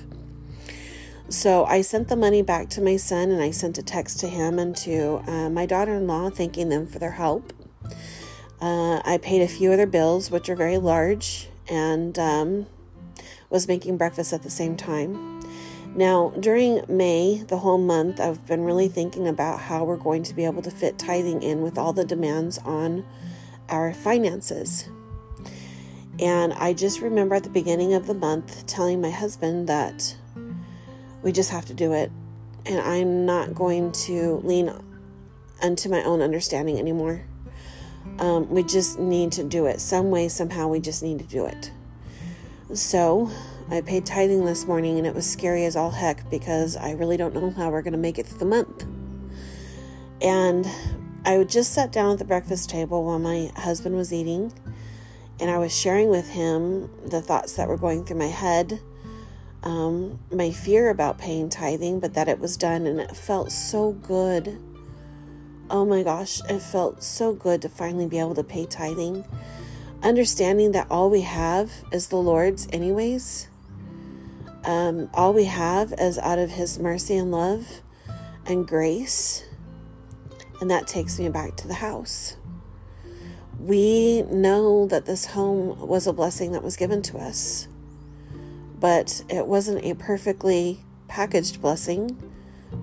So 1.30 1.66
I 1.66 1.82
sent 1.82 2.08
the 2.08 2.16
money 2.16 2.42
back 2.42 2.70
to 2.70 2.82
my 2.82 2.96
son 2.96 3.32
and 3.32 3.42
I 3.42 3.52
sent 3.52 3.78
a 3.78 3.84
text 3.84 4.20
to 4.22 4.28
him 4.28 4.60
and 4.60 4.76
to 4.78 5.24
uh, 5.28 5.50
my 5.50 5.66
daughter 5.66 5.96
in 5.96 6.08
law, 6.08 6.30
thanking 6.30 6.70
them 6.70 6.88
for 6.88 7.00
their 7.00 7.12
help. 7.12 7.52
Uh, 8.62 9.02
I 9.04 9.20
paid 9.22 9.42
a 9.42 9.48
few 9.48 9.72
other 9.72 9.86
bills, 9.86 10.32
which 10.32 10.50
are 10.50 10.56
very 10.56 10.78
large, 10.78 11.50
and 11.70 12.18
um, 12.18 12.66
was 13.50 13.68
making 13.68 13.98
breakfast 13.98 14.34
at 14.34 14.44
the 14.44 14.50
same 14.50 14.78
time. 14.78 15.37
Now, 15.98 16.32
during 16.40 16.84
May, 16.88 17.44
the 17.48 17.58
whole 17.58 17.80
month, 17.80 18.20
I've 18.20 18.46
been 18.46 18.64
really 18.64 18.88
thinking 18.88 19.28
about 19.28 19.62
how 19.62 19.84
we're 19.84 19.98
going 19.98 20.22
to 20.24 20.36
be 20.36 20.46
able 20.46 20.62
to 20.62 20.70
fit 20.70 21.00
tithing 21.00 21.42
in 21.42 21.64
with 21.64 21.76
all 21.76 21.92
the 21.92 22.06
demands 22.06 22.60
on 22.60 23.04
our 23.68 23.96
finances. 23.96 24.88
And 26.20 26.54
I 26.54 26.74
just 26.74 27.02
remember 27.02 27.34
at 27.34 27.44
the 27.44 27.50
beginning 27.50 27.96
of 27.96 28.06
the 28.06 28.14
month 28.14 28.68
telling 28.68 29.02
my 29.02 29.10
husband 29.10 29.68
that 29.70 30.16
we 31.24 31.32
just 31.32 31.50
have 31.50 31.66
to 31.66 31.74
do 31.74 31.94
it. 31.94 32.12
And 32.68 32.80
I'm 32.80 33.26
not 33.26 33.56
going 33.56 33.92
to 33.94 34.40
lean 34.44 34.72
unto 35.64 35.90
my 35.90 36.04
own 36.04 36.22
understanding 36.22 36.78
anymore. 36.78 37.24
Um, 38.20 38.48
we 38.52 38.62
just 38.62 39.00
need 39.00 39.32
to 39.32 39.44
do 39.44 39.66
it. 39.66 39.82
Some 39.82 40.12
way, 40.12 40.28
somehow, 40.28 40.68
we 40.68 40.80
just 40.80 41.02
need 41.02 41.18
to 41.18 41.26
do 41.26 41.48
it. 41.48 41.72
So 42.76 43.32
I 43.70 43.82
paid 43.82 44.06
tithing 44.06 44.46
this 44.46 44.66
morning, 44.66 44.98
and 44.98 45.06
it 45.06 45.14
was 45.14 45.30
scary 45.30 45.66
as 45.66 45.76
all 45.76 45.92
heck 45.92 46.30
because 46.30 46.78
I 46.78 46.92
really 46.92 47.18
don't 47.18 47.34
know 47.34 47.52
how 47.52 47.70
we're 47.70 47.82
going 47.82 47.94
to 47.94 48.00
make 48.00 48.18
it 48.18 48.26
through 48.26 48.40
the 48.40 48.46
month. 48.46 48.86
And 50.22 50.68
I 51.26 51.38
would 51.38 51.50
just 51.50 51.74
sat 51.74 51.92
down 51.92 52.12
at 52.12 52.20
the 52.20 52.26
breakfast 52.26 52.70
table 52.70 53.04
while 53.04 53.20
my 53.20 53.52
husband 53.56 53.96
was 53.96 54.14
eating, 54.14 54.54
and 55.40 55.52
I 55.52 55.58
was 55.58 55.78
sharing 55.78 56.10
with 56.10 56.30
him 56.30 56.90
the 57.06 57.22
thoughts 57.22 57.54
that 57.58 57.68
were 57.68 57.78
going 57.78 58.06
through 58.06 58.18
my 58.18 58.28
head 58.28 58.80
um, 59.64 60.20
my 60.32 60.52
fear 60.52 60.90
about 60.90 61.18
paying 61.18 61.50
tithing, 61.50 62.00
but 62.00 62.14
that 62.14 62.28
it 62.28 62.40
was 62.40 62.58
done 62.58 62.86
and 62.86 63.00
it 63.00 63.16
felt 63.16 63.52
so 63.52 63.92
good. 63.92 64.62
Oh 65.70 65.86
my 65.86 66.04
gosh, 66.04 66.42
it 66.50 66.62
felt 66.62 67.04
so 67.04 67.34
good 67.34 67.62
to 67.64 67.70
finally 67.70 68.08
be 68.08 68.20
able 68.20 68.36
to 68.36 68.44
pay 68.44 68.66
tithing. 68.66 69.26
Understanding 70.02 70.72
that 70.72 70.88
all 70.90 71.10
we 71.10 71.22
have 71.22 71.72
is 71.92 72.08
the 72.08 72.18
Lord's, 72.18 72.68
anyways. 72.72 73.50
Um, 74.68 75.10
all 75.14 75.34
we 75.34 75.46
have 75.46 75.94
is 75.98 76.20
out 76.20 76.38
of 76.38 76.52
His 76.52 76.78
mercy 76.78 77.18
and 77.18 77.32
love 77.32 77.82
and 78.46 78.68
grace. 78.68 79.44
And 80.62 80.70
that 80.70 80.88
takes 80.88 81.20
me 81.20 81.30
back 81.30 81.56
to 81.58 81.68
the 81.68 81.76
house. 81.76 82.38
We 83.60 84.22
know 84.24 84.86
that 84.88 85.08
this 85.08 85.26
home 85.26 85.88
was 85.88 86.06
a 86.06 86.14
blessing 86.14 86.52
that 86.52 86.64
was 86.64 86.76
given 86.76 87.02
to 87.04 87.18
us 87.18 87.68
but 88.80 89.24
it 89.30 89.48
wasn't 89.48 89.84
a 89.84 89.96
perfectly 89.96 90.80
packaged 91.08 91.62
blessing 91.62 92.18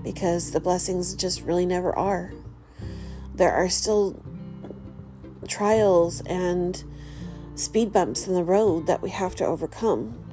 because 0.02 0.50
the 0.50 0.60
blessings 0.60 1.14
just 1.14 1.42
really 1.42 1.66
never 1.66 1.96
are. 1.96 2.32
There 3.34 3.52
are 3.52 3.68
still 3.68 4.22
trials 5.46 6.22
and 6.22 6.82
speed 7.54 7.92
bumps 7.92 8.26
in 8.26 8.34
the 8.34 8.44
road 8.44 8.86
that 8.86 9.02
we 9.02 9.10
have 9.10 9.34
to 9.36 9.46
overcome. 9.46 10.23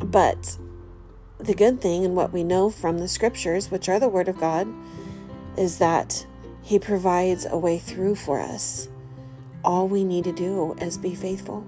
But 0.00 0.58
the 1.38 1.54
good 1.54 1.80
thing 1.80 2.04
and 2.04 2.16
what 2.16 2.32
we 2.32 2.42
know 2.42 2.70
from 2.70 2.98
the 2.98 3.08
scriptures, 3.08 3.70
which 3.70 3.88
are 3.88 4.00
the 4.00 4.08
Word 4.08 4.28
of 4.28 4.38
God, 4.38 4.68
is 5.56 5.78
that 5.78 6.26
He 6.62 6.78
provides 6.78 7.46
a 7.46 7.58
way 7.58 7.78
through 7.78 8.16
for 8.16 8.40
us. 8.40 8.88
All 9.64 9.88
we 9.88 10.04
need 10.04 10.24
to 10.24 10.32
do 10.32 10.74
is 10.80 10.98
be 10.98 11.14
faithful. 11.14 11.66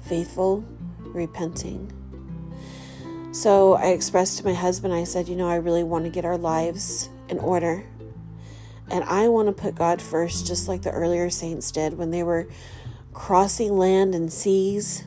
Faithful 0.00 0.64
repenting. 1.00 1.92
So 3.32 3.74
I 3.74 3.88
expressed 3.88 4.38
to 4.38 4.44
my 4.44 4.54
husband, 4.54 4.94
I 4.94 5.04
said, 5.04 5.28
You 5.28 5.36
know, 5.36 5.48
I 5.48 5.56
really 5.56 5.84
want 5.84 6.04
to 6.04 6.10
get 6.10 6.24
our 6.24 6.38
lives 6.38 7.10
in 7.28 7.38
order. 7.38 7.84
And 8.90 9.02
I 9.04 9.28
want 9.28 9.48
to 9.48 9.52
put 9.52 9.74
God 9.74 10.00
first, 10.00 10.46
just 10.46 10.68
like 10.68 10.82
the 10.82 10.92
earlier 10.92 11.28
saints 11.28 11.70
did 11.72 11.98
when 11.98 12.12
they 12.12 12.22
were 12.22 12.48
crossing 13.12 13.76
land 13.76 14.14
and 14.14 14.32
seas 14.32 15.04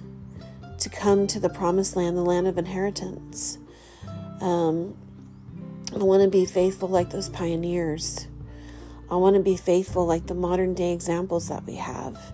to 0.79 0.89
come 0.89 1.27
to 1.27 1.39
the 1.39 1.49
promised 1.49 1.95
land, 1.95 2.17
the 2.17 2.21
land 2.21 2.47
of 2.47 2.57
inheritance. 2.57 3.57
Um, 4.41 4.95
I 5.93 6.03
want 6.03 6.23
to 6.23 6.29
be 6.29 6.45
faithful 6.45 6.87
like 6.87 7.09
those 7.09 7.29
pioneers. 7.29 8.27
I 9.09 9.15
want 9.15 9.35
to 9.35 9.41
be 9.41 9.57
faithful 9.57 10.05
like 10.05 10.27
the 10.27 10.35
modern 10.35 10.73
day 10.73 10.93
examples 10.93 11.49
that 11.49 11.65
we 11.65 11.75
have. 11.75 12.33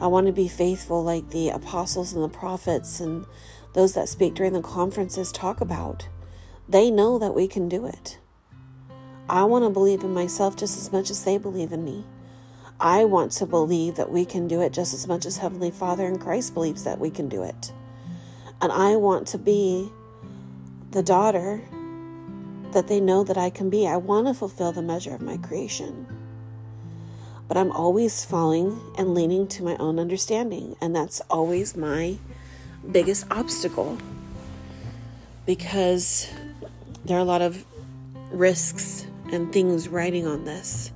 I 0.00 0.08
want 0.08 0.26
to 0.26 0.32
be 0.32 0.48
faithful 0.48 1.02
like 1.02 1.30
the 1.30 1.50
apostles 1.50 2.12
and 2.12 2.24
the 2.24 2.28
prophets 2.28 2.98
and 2.98 3.24
those 3.72 3.94
that 3.94 4.08
speak 4.08 4.34
during 4.34 4.52
the 4.52 4.60
conferences 4.60 5.30
talk 5.30 5.60
about. 5.60 6.08
They 6.68 6.90
know 6.90 7.18
that 7.18 7.34
we 7.34 7.46
can 7.46 7.68
do 7.68 7.86
it. 7.86 8.18
I 9.28 9.44
want 9.44 9.64
to 9.64 9.70
believe 9.70 10.02
in 10.02 10.12
myself 10.12 10.56
just 10.56 10.76
as 10.76 10.92
much 10.92 11.08
as 11.08 11.24
they 11.24 11.38
believe 11.38 11.72
in 11.72 11.84
me. 11.84 12.04
I 12.82 13.04
want 13.04 13.30
to 13.32 13.46
believe 13.46 13.94
that 13.94 14.10
we 14.10 14.24
can 14.24 14.48
do 14.48 14.60
it 14.60 14.72
just 14.72 14.92
as 14.92 15.06
much 15.06 15.24
as 15.24 15.36
Heavenly 15.36 15.70
Father 15.70 16.04
and 16.04 16.20
Christ 16.20 16.52
believes 16.52 16.82
that 16.82 16.98
we 16.98 17.10
can 17.10 17.28
do 17.28 17.44
it. 17.44 17.72
And 18.60 18.72
I 18.72 18.96
want 18.96 19.28
to 19.28 19.38
be 19.38 19.88
the 20.90 21.02
daughter 21.02 21.62
that 22.72 22.88
they 22.88 22.98
know 22.98 23.22
that 23.22 23.38
I 23.38 23.50
can 23.50 23.70
be. 23.70 23.86
I 23.86 23.98
want 23.98 24.26
to 24.26 24.34
fulfill 24.34 24.72
the 24.72 24.82
measure 24.82 25.14
of 25.14 25.20
my 25.20 25.36
creation. 25.36 26.08
But 27.46 27.56
I'm 27.56 27.70
always 27.70 28.24
falling 28.24 28.80
and 28.98 29.14
leaning 29.14 29.46
to 29.48 29.62
my 29.62 29.76
own 29.76 30.00
understanding. 30.00 30.74
And 30.80 30.96
that's 30.96 31.20
always 31.30 31.76
my 31.76 32.16
biggest 32.90 33.26
obstacle 33.30 33.96
because 35.46 36.28
there 37.04 37.16
are 37.16 37.20
a 37.20 37.24
lot 37.24 37.42
of 37.42 37.64
risks 38.32 39.06
and 39.30 39.52
things 39.52 39.86
riding 39.86 40.26
on 40.26 40.44
this, 40.44 40.90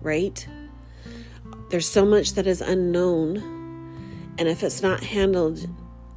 right? 0.00 0.48
There's 1.72 1.88
so 1.88 2.04
much 2.04 2.34
that 2.34 2.46
is 2.46 2.60
unknown. 2.60 3.38
And 4.36 4.46
if 4.46 4.62
it's 4.62 4.82
not 4.82 5.02
handled 5.02 5.66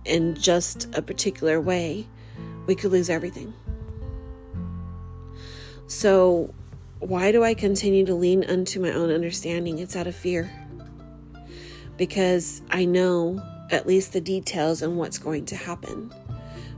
in 0.04 0.36
just 0.36 0.94
a 0.94 1.02
particular 1.02 1.62
way, 1.62 2.08
we 2.68 2.76
could 2.76 2.92
lose 2.92 3.10
everything. 3.10 3.54
So, 5.88 6.54
why 7.00 7.32
do 7.32 7.42
I 7.42 7.54
continue 7.54 8.06
to 8.06 8.14
lean 8.14 8.44
unto 8.44 8.82
my 8.82 8.92
own 8.92 9.10
understanding? 9.10 9.80
It's 9.80 9.96
out 9.96 10.08
of 10.08 10.16
fear. 10.16 10.52
Because 11.96 12.62
I 12.70 12.84
know 12.84 13.42
at 13.72 13.88
least 13.88 14.12
the 14.12 14.20
details 14.20 14.82
and 14.82 14.98
what's 14.98 15.18
going 15.18 15.46
to 15.46 15.56
happen. 15.56 16.14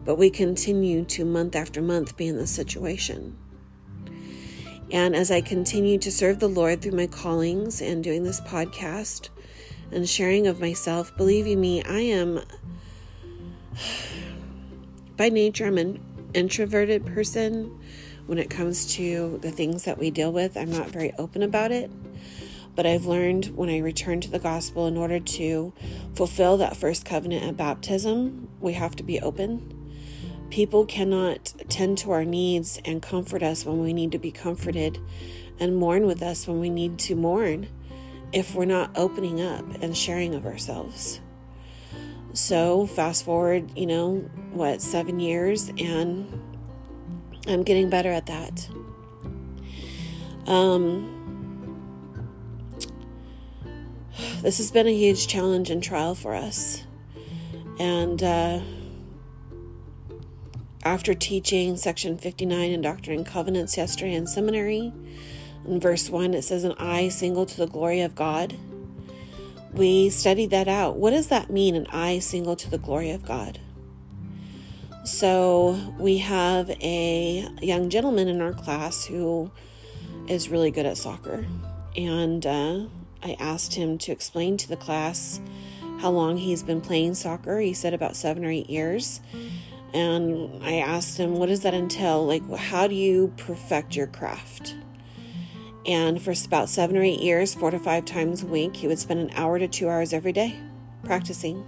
But 0.06 0.20
we 0.20 0.30
continue 0.30 1.04
to 1.06 1.26
month 1.26 1.56
after 1.56 1.82
month 1.82 2.16
be 2.16 2.28
in 2.28 2.38
this 2.38 2.52
situation. 2.52 3.38
And 4.92 5.16
as 5.16 5.32
I 5.32 5.42
continue 5.42 5.98
to 6.00 6.12
serve 6.12 6.40
the 6.40 6.48
Lord 6.48 6.82
through 6.82 6.94
my 6.94 7.08
callings 7.08 7.82
and 7.82 8.04
doing 8.04 8.24
this 8.24 8.40
podcast 8.42 9.30
and 9.92 10.08
sharing 10.08 10.48
of 10.48 10.62
myself, 10.62 11.16
believing 11.18 11.60
me, 11.60 11.84
I 11.84 12.00
am 12.00 12.40
by 15.18 15.30
nature, 15.30 15.66
I'm 15.66 15.78
an 15.78 16.00
introverted 16.34 17.06
person 17.06 17.78
when 18.28 18.38
it 18.38 18.50
comes 18.50 18.94
to 18.96 19.40
the 19.42 19.52
things 19.52 19.84
that 19.84 19.98
we 19.98 20.10
deal 20.10 20.32
with. 20.32 20.56
I'm 20.56 20.72
not 20.72 20.88
very 20.88 21.14
open 21.18 21.44
about 21.44 21.72
it. 21.72 21.92
But 22.76 22.86
I've 22.86 23.06
learned 23.06 23.58
when 23.58 23.70
I 23.70 23.80
return 23.80 24.22
to 24.22 24.30
the 24.30 24.40
gospel, 24.40 24.86
in 24.86 24.98
order 24.98 25.20
to 25.20 25.74
fulfill 26.14 26.58
that 26.58 26.78
first 26.78 27.06
covenant 27.06 27.44
at 27.44 27.58
baptism, 27.58 28.50
we 28.60 28.74
have 28.74 28.96
to 28.98 29.04
be 29.04 29.20
open. 29.20 29.77
People 30.50 30.86
cannot 30.86 31.54
tend 31.70 31.98
to 32.00 32.12
our 32.12 32.26
needs 32.26 32.80
and 32.86 33.02
comfort 33.02 33.44
us 33.44 33.66
when 33.66 33.80
we 33.80 33.94
need 33.94 34.12
to 34.14 34.20
be 34.20 34.32
comforted 34.32 35.00
and 35.60 35.76
mourn 35.76 36.06
with 36.06 36.22
us 36.22 36.48
when 36.48 36.60
we 36.60 36.70
need 36.70 37.00
to 37.00 37.16
mourn 37.16 37.68
if 38.32 38.56
we're 38.56 38.66
not 38.66 38.92
opening 38.96 39.42
up 39.42 39.66
and 39.82 39.96
sharing 39.96 40.36
of 40.36 40.46
ourselves. 40.46 41.20
So, 42.34 42.86
fast 42.86 43.26
forward, 43.26 43.76
you 43.78 43.88
know, 43.88 44.18
what, 44.52 44.82
seven 44.82 45.20
years, 45.20 45.70
and 45.80 46.42
I'm 47.48 47.64
getting 47.64 47.90
better 47.90 48.12
at 48.12 48.28
that. 48.28 48.70
Um, 50.46 51.18
this 54.42 54.58
has 54.58 54.72
been 54.72 54.88
a 54.88 54.94
huge 54.94 55.28
challenge 55.28 55.70
and 55.70 55.82
trial 55.82 56.16
for 56.16 56.36
us. 56.36 56.84
And 57.80 58.22
uh, 58.22 58.60
after 60.88 61.14
teaching 61.14 61.76
section 61.76 62.18
59 62.18 62.72
in 62.72 62.80
Doctrine 62.80 63.18
and 63.18 63.26
Covenants 63.26 63.76
yesterday 63.76 64.14
in 64.14 64.26
seminary, 64.26 64.94
in 65.68 65.82
verse 65.82 66.10
1, 66.10 66.34
it 66.34 66.44
says, 66.44 66.64
An 66.64 66.76
eye 66.80 67.10
single 67.10 67.46
to 67.46 67.58
the 67.58 67.68
glory 67.68 68.00
of 68.00 68.16
God. 68.16 68.56
We 69.74 70.10
studied 70.10 70.50
that 70.52 70.70
out. 70.70 70.96
What 70.96 71.10
does 71.10 71.28
that 71.28 71.50
mean, 71.50 71.76
an 71.76 71.88
eye 71.88 72.20
single 72.20 72.56
to 72.56 72.70
the 72.70 72.78
glory 72.78 73.12
of 73.12 73.26
God? 73.26 73.60
So 75.04 75.78
we 76.00 76.20
have 76.20 76.70
a 76.70 77.46
young 77.62 77.90
gentleman 77.90 78.30
in 78.30 78.40
our 78.40 78.54
class 78.54 79.04
who 79.04 79.52
is 80.30 80.48
really 80.48 80.72
good 80.72 80.86
at 80.86 80.98
soccer. 80.98 81.46
And 81.98 82.46
uh, 82.46 82.86
I 83.22 83.36
asked 83.42 83.74
him 83.74 83.98
to 83.98 84.14
explain 84.14 84.56
to 84.56 84.70
the 84.70 84.78
class 84.78 85.42
how 86.00 86.12
long 86.12 86.38
he's 86.38 86.64
been 86.64 86.80
playing 86.80 87.16
soccer. 87.16 87.60
He 87.60 87.74
said 87.74 87.94
about 87.94 88.16
seven 88.16 88.46
or 88.46 88.50
eight 88.50 88.70
years. 88.70 89.20
And 89.94 90.64
I 90.64 90.80
asked 90.80 91.18
him, 91.18 91.36
what 91.36 91.48
does 91.48 91.62
that 91.62 91.74
entail? 91.74 92.26
Like, 92.26 92.48
how 92.56 92.88
do 92.88 92.96
you 92.96 93.34
perfect 93.38 93.96
your 93.96 94.08
craft? 94.08 94.76
And 95.86 96.22
for 96.22 96.34
about 96.46 96.70
seven 96.70 96.98
or 96.98 97.02
eight 97.02 97.22
years, 97.22 97.56
four 97.56 97.72
to 97.72 97.80
five 97.80 98.06
times 98.06 98.44
a 98.44 98.48
week, 98.48 98.76
he 98.76 98.88
would 98.88 99.00
spend 99.00 99.20
an 99.22 99.32
hour 99.36 99.58
to 99.58 99.68
two 99.68 99.88
hours 99.88 100.12
every 100.12 100.34
day 100.34 100.60
practicing 101.04 101.66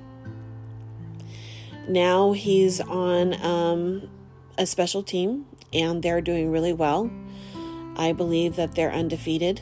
now 1.89 2.33
he's 2.33 2.79
on 2.79 3.33
um, 3.43 4.09
a 4.57 4.65
special 4.65 5.01
team 5.01 5.45
and 5.73 6.03
they're 6.03 6.21
doing 6.21 6.51
really 6.51 6.73
well. 6.73 7.09
I 7.97 8.13
believe 8.13 8.55
that 8.55 8.75
they're 8.75 8.91
undefeated, 8.91 9.61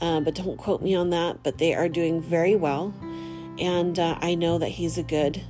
uh, 0.00 0.20
but 0.20 0.34
don't 0.34 0.56
quote 0.56 0.80
me 0.80 0.94
on 0.94 1.10
that. 1.10 1.42
But 1.42 1.58
they 1.58 1.74
are 1.74 1.88
doing 1.88 2.22
very 2.22 2.56
well. 2.56 2.94
And 3.58 3.98
uh, 3.98 4.16
I 4.20 4.34
know 4.34 4.58
that 4.58 4.68
he's 4.68 4.96
a 4.96 5.02
good, 5.02 5.42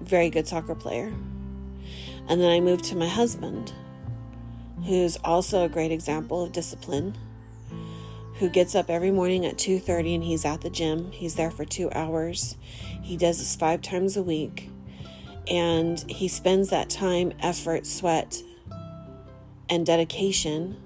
very 0.00 0.30
good 0.30 0.48
soccer 0.48 0.74
player. 0.74 1.12
And 2.30 2.40
then 2.40 2.50
I 2.50 2.60
moved 2.60 2.84
to 2.84 2.96
my 2.96 3.08
husband, 3.08 3.72
who's 4.86 5.18
also 5.24 5.64
a 5.64 5.68
great 5.68 5.90
example 5.90 6.44
of 6.44 6.52
discipline 6.52 7.18
who 8.36 8.48
gets 8.48 8.74
up 8.74 8.88
every 8.88 9.10
morning 9.10 9.44
at 9.44 9.58
2:30 9.58 10.14
and 10.14 10.24
he's 10.24 10.46
at 10.46 10.62
the 10.62 10.70
gym. 10.70 11.10
He's 11.12 11.34
there 11.34 11.50
for 11.50 11.66
2 11.66 11.90
hours. 11.90 12.56
He 13.02 13.16
does 13.16 13.38
this 13.38 13.54
5 13.56 13.82
times 13.82 14.16
a 14.16 14.22
week 14.22 14.70
and 15.48 16.02
he 16.08 16.28
spends 16.28 16.70
that 16.70 16.88
time, 16.88 17.32
effort, 17.40 17.84
sweat, 17.84 18.42
and 19.68 19.84
dedication 19.84 20.76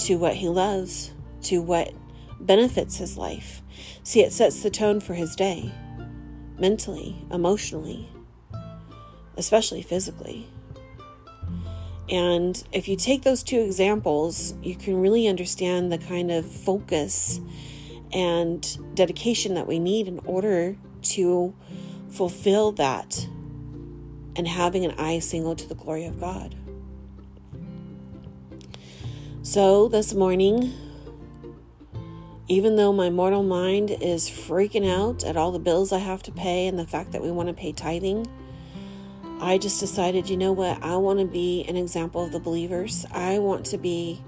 to 0.00 0.16
what 0.16 0.36
he 0.36 0.48
loves, 0.48 1.12
to 1.42 1.62
what 1.62 1.92
benefits 2.38 2.98
his 2.98 3.16
life. 3.16 3.62
See, 4.02 4.20
it 4.20 4.32
sets 4.32 4.62
the 4.62 4.70
tone 4.70 5.00
for 5.00 5.14
his 5.14 5.34
day, 5.34 5.72
mentally, 6.58 7.16
emotionally, 7.32 8.10
especially 9.36 9.82
physically. 9.82 10.48
And 12.08 12.62
if 12.72 12.86
you 12.86 12.96
take 12.96 13.22
those 13.22 13.42
two 13.42 13.60
examples, 13.60 14.54
you 14.62 14.76
can 14.76 15.00
really 15.00 15.26
understand 15.26 15.90
the 15.90 15.98
kind 15.98 16.30
of 16.30 16.44
focus 16.44 17.40
and 18.12 18.94
dedication 18.94 19.54
that 19.54 19.66
we 19.66 19.78
need 19.78 20.06
in 20.06 20.20
order 20.20 20.76
to 21.02 21.54
fulfill 22.10 22.72
that 22.72 23.26
and 24.36 24.46
having 24.46 24.84
an 24.84 24.92
eye 24.92 25.18
single 25.18 25.56
to 25.56 25.68
the 25.68 25.74
glory 25.74 26.04
of 26.04 26.20
God. 26.20 26.54
So 29.42 29.88
this 29.88 30.14
morning, 30.14 30.72
even 32.48 32.76
though 32.76 32.92
my 32.92 33.10
mortal 33.10 33.42
mind 33.42 33.90
is 33.90 34.28
freaking 34.28 34.88
out 34.88 35.24
at 35.24 35.36
all 35.36 35.52
the 35.52 35.58
bills 35.58 35.92
I 35.92 35.98
have 35.98 36.22
to 36.24 36.32
pay 36.32 36.66
and 36.66 36.78
the 36.78 36.86
fact 36.86 37.12
that 37.12 37.22
we 37.22 37.30
want 37.30 37.48
to 37.48 37.54
pay 37.54 37.72
tithing, 37.72 38.26
I 39.40 39.58
just 39.58 39.80
decided, 39.80 40.28
you 40.28 40.36
know 40.36 40.52
what? 40.52 40.82
I 40.82 40.96
want 40.96 41.18
to 41.18 41.26
be 41.26 41.64
an 41.68 41.76
example 41.76 42.24
of 42.24 42.32
the 42.32 42.40
believers. 42.40 43.04
I 43.12 43.38
want 43.38 43.66
to 43.66 43.78
be 43.78 44.22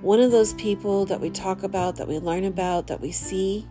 one 0.00 0.20
of 0.20 0.30
those 0.30 0.54
people 0.54 1.06
that 1.06 1.20
we 1.20 1.30
talk 1.30 1.62
about, 1.62 1.96
that 1.96 2.08
we 2.08 2.18
learn 2.18 2.44
about, 2.44 2.86
that 2.86 3.00
we 3.00 3.12
see, 3.12 3.66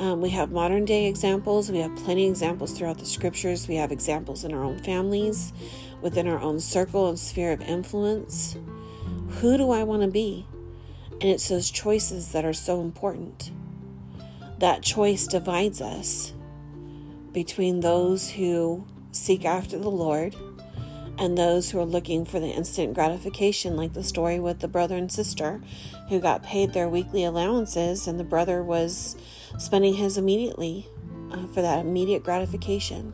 um, 0.00 0.22
we 0.22 0.30
have 0.30 0.50
modern 0.50 0.86
day 0.86 1.06
examples. 1.06 1.70
We 1.70 1.78
have 1.80 1.94
plenty 1.94 2.24
of 2.24 2.30
examples 2.30 2.72
throughout 2.72 2.98
the 2.98 3.04
scriptures. 3.04 3.68
We 3.68 3.74
have 3.74 3.92
examples 3.92 4.44
in 4.44 4.54
our 4.54 4.64
own 4.64 4.78
families, 4.78 5.52
within 6.00 6.26
our 6.26 6.40
own 6.40 6.58
circle 6.58 7.10
and 7.10 7.18
sphere 7.18 7.52
of 7.52 7.60
influence. 7.60 8.56
Who 9.40 9.58
do 9.58 9.70
I 9.70 9.82
want 9.82 10.00
to 10.00 10.08
be? 10.08 10.46
And 11.12 11.24
it's 11.24 11.50
those 11.50 11.70
choices 11.70 12.32
that 12.32 12.46
are 12.46 12.54
so 12.54 12.80
important. 12.80 13.52
That 14.58 14.82
choice 14.82 15.26
divides 15.26 15.82
us 15.82 16.32
between 17.32 17.80
those 17.80 18.30
who 18.30 18.86
seek 19.12 19.44
after 19.44 19.78
the 19.78 19.90
Lord 19.90 20.36
and 21.18 21.36
those 21.36 21.70
who 21.70 21.78
are 21.78 21.84
looking 21.84 22.24
for 22.24 22.40
the 22.40 22.48
instant 22.48 22.94
gratification, 22.94 23.76
like 23.76 23.92
the 23.92 24.02
story 24.02 24.40
with 24.40 24.60
the 24.60 24.68
brother 24.68 24.96
and 24.96 25.12
sister 25.12 25.60
who 26.08 26.18
got 26.18 26.42
paid 26.42 26.72
their 26.72 26.88
weekly 26.88 27.24
allowances, 27.24 28.06
and 28.08 28.18
the 28.18 28.24
brother 28.24 28.62
was 28.62 29.16
spending 29.58 29.94
his 29.94 30.16
immediately 30.16 30.86
uh, 31.30 31.46
for 31.48 31.60
that 31.60 31.80
immediate 31.80 32.24
gratification. 32.24 33.12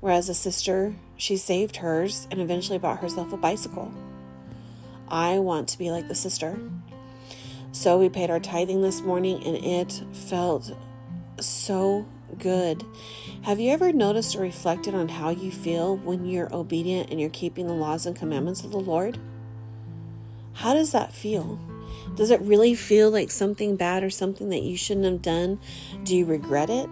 Whereas 0.00 0.26
the 0.26 0.34
sister, 0.34 0.96
she 1.16 1.36
saved 1.36 1.76
hers 1.76 2.26
and 2.30 2.40
eventually 2.40 2.78
bought 2.78 3.00
herself 3.00 3.32
a 3.32 3.36
bicycle. 3.36 3.92
I 5.08 5.38
want 5.38 5.68
to 5.68 5.78
be 5.78 5.90
like 5.90 6.08
the 6.08 6.14
sister. 6.14 6.58
So 7.70 7.98
we 7.98 8.08
paid 8.08 8.30
our 8.30 8.40
tithing 8.40 8.82
this 8.82 9.00
morning 9.00 9.42
and 9.44 9.56
it 9.56 10.02
felt 10.12 10.72
so 11.40 12.06
good. 12.38 12.84
Have 13.42 13.60
you 13.60 13.70
ever 13.70 13.92
noticed 13.92 14.36
or 14.36 14.40
reflected 14.40 14.94
on 14.94 15.08
how 15.08 15.30
you 15.30 15.50
feel 15.50 15.96
when 15.96 16.26
you're 16.26 16.54
obedient 16.54 17.10
and 17.10 17.20
you're 17.20 17.30
keeping 17.30 17.66
the 17.66 17.72
laws 17.72 18.06
and 18.06 18.16
commandments 18.16 18.64
of 18.64 18.70
the 18.70 18.80
Lord? 18.80 19.18
How 20.54 20.74
does 20.74 20.92
that 20.92 21.12
feel? 21.12 21.60
Does 22.16 22.30
it 22.30 22.40
really 22.40 22.74
feel 22.74 23.10
like 23.10 23.30
something 23.30 23.76
bad 23.76 24.02
or 24.02 24.10
something 24.10 24.48
that 24.50 24.62
you 24.62 24.76
shouldn't 24.76 25.06
have 25.06 25.22
done? 25.22 25.60
Do 26.04 26.16
you 26.16 26.24
regret 26.24 26.70
it? 26.70 26.88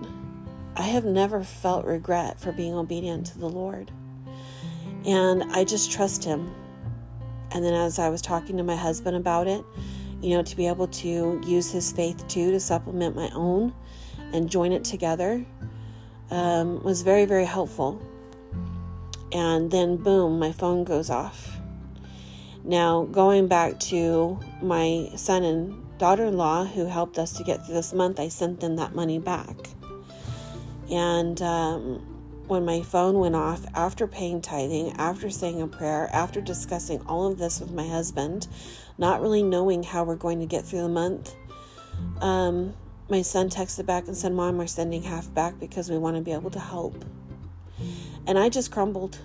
I 0.76 0.82
have 0.82 1.04
never 1.04 1.42
felt 1.42 1.84
regret 1.84 2.38
for 2.38 2.52
being 2.52 2.74
obedient 2.74 3.26
to 3.28 3.38
the 3.38 3.48
Lord. 3.48 3.90
And 5.04 5.44
I 5.52 5.64
just 5.64 5.90
trust 5.90 6.24
Him. 6.24 6.54
And 7.52 7.64
then 7.64 7.74
as 7.74 7.98
I 7.98 8.08
was 8.08 8.20
talking 8.20 8.56
to 8.56 8.62
my 8.62 8.76
husband 8.76 9.16
about 9.16 9.46
it, 9.46 9.64
you 10.20 10.30
know, 10.30 10.42
to 10.42 10.56
be 10.56 10.66
able 10.66 10.88
to 10.88 11.40
use 11.46 11.70
his 11.70 11.92
faith 11.92 12.26
too 12.28 12.50
to 12.50 12.60
supplement 12.60 13.14
my 13.14 13.30
own 13.34 13.72
and 14.32 14.50
join 14.50 14.72
it 14.72 14.84
together 14.84 15.44
um, 16.30 16.82
was 16.82 17.02
very, 17.02 17.24
very 17.24 17.44
helpful. 17.44 18.00
And 19.32 19.70
then, 19.70 19.96
boom, 19.96 20.38
my 20.38 20.52
phone 20.52 20.84
goes 20.84 21.10
off. 21.10 21.58
Now, 22.64 23.04
going 23.04 23.48
back 23.48 23.78
to 23.80 24.40
my 24.60 25.10
son 25.14 25.44
and 25.44 25.98
daughter 25.98 26.24
in 26.24 26.36
law 26.36 26.64
who 26.64 26.86
helped 26.86 27.18
us 27.18 27.32
to 27.34 27.44
get 27.44 27.64
through 27.64 27.74
this 27.74 27.92
month, 27.92 28.18
I 28.18 28.28
sent 28.28 28.60
them 28.60 28.76
that 28.76 28.94
money 28.94 29.18
back. 29.18 29.56
And 30.90 31.40
um, 31.42 32.42
when 32.46 32.64
my 32.64 32.82
phone 32.82 33.18
went 33.18 33.34
off 33.34 33.64
after 33.74 34.06
paying 34.06 34.40
tithing, 34.40 34.92
after 34.92 35.30
saying 35.30 35.62
a 35.62 35.66
prayer, 35.66 36.08
after 36.12 36.40
discussing 36.40 37.00
all 37.06 37.26
of 37.26 37.38
this 37.38 37.60
with 37.60 37.72
my 37.72 37.86
husband, 37.86 38.46
not 38.98 39.20
really 39.20 39.42
knowing 39.42 39.82
how 39.82 40.04
we're 40.04 40.16
going 40.16 40.40
to 40.40 40.46
get 40.46 40.64
through 40.64 40.82
the 40.82 40.88
month, 40.88 41.34
um, 42.20 42.74
my 43.08 43.22
son 43.22 43.48
texted 43.48 43.86
back 43.86 44.08
and 44.08 44.16
said, 44.16 44.32
Mom, 44.32 44.58
we're 44.58 44.66
sending 44.66 45.02
half 45.02 45.32
back 45.32 45.58
because 45.60 45.88
we 45.88 45.98
want 45.98 46.16
to 46.16 46.22
be 46.22 46.32
able 46.32 46.50
to 46.50 46.60
help. 46.60 47.04
And 48.26 48.38
I 48.38 48.48
just 48.48 48.72
crumbled 48.72 49.18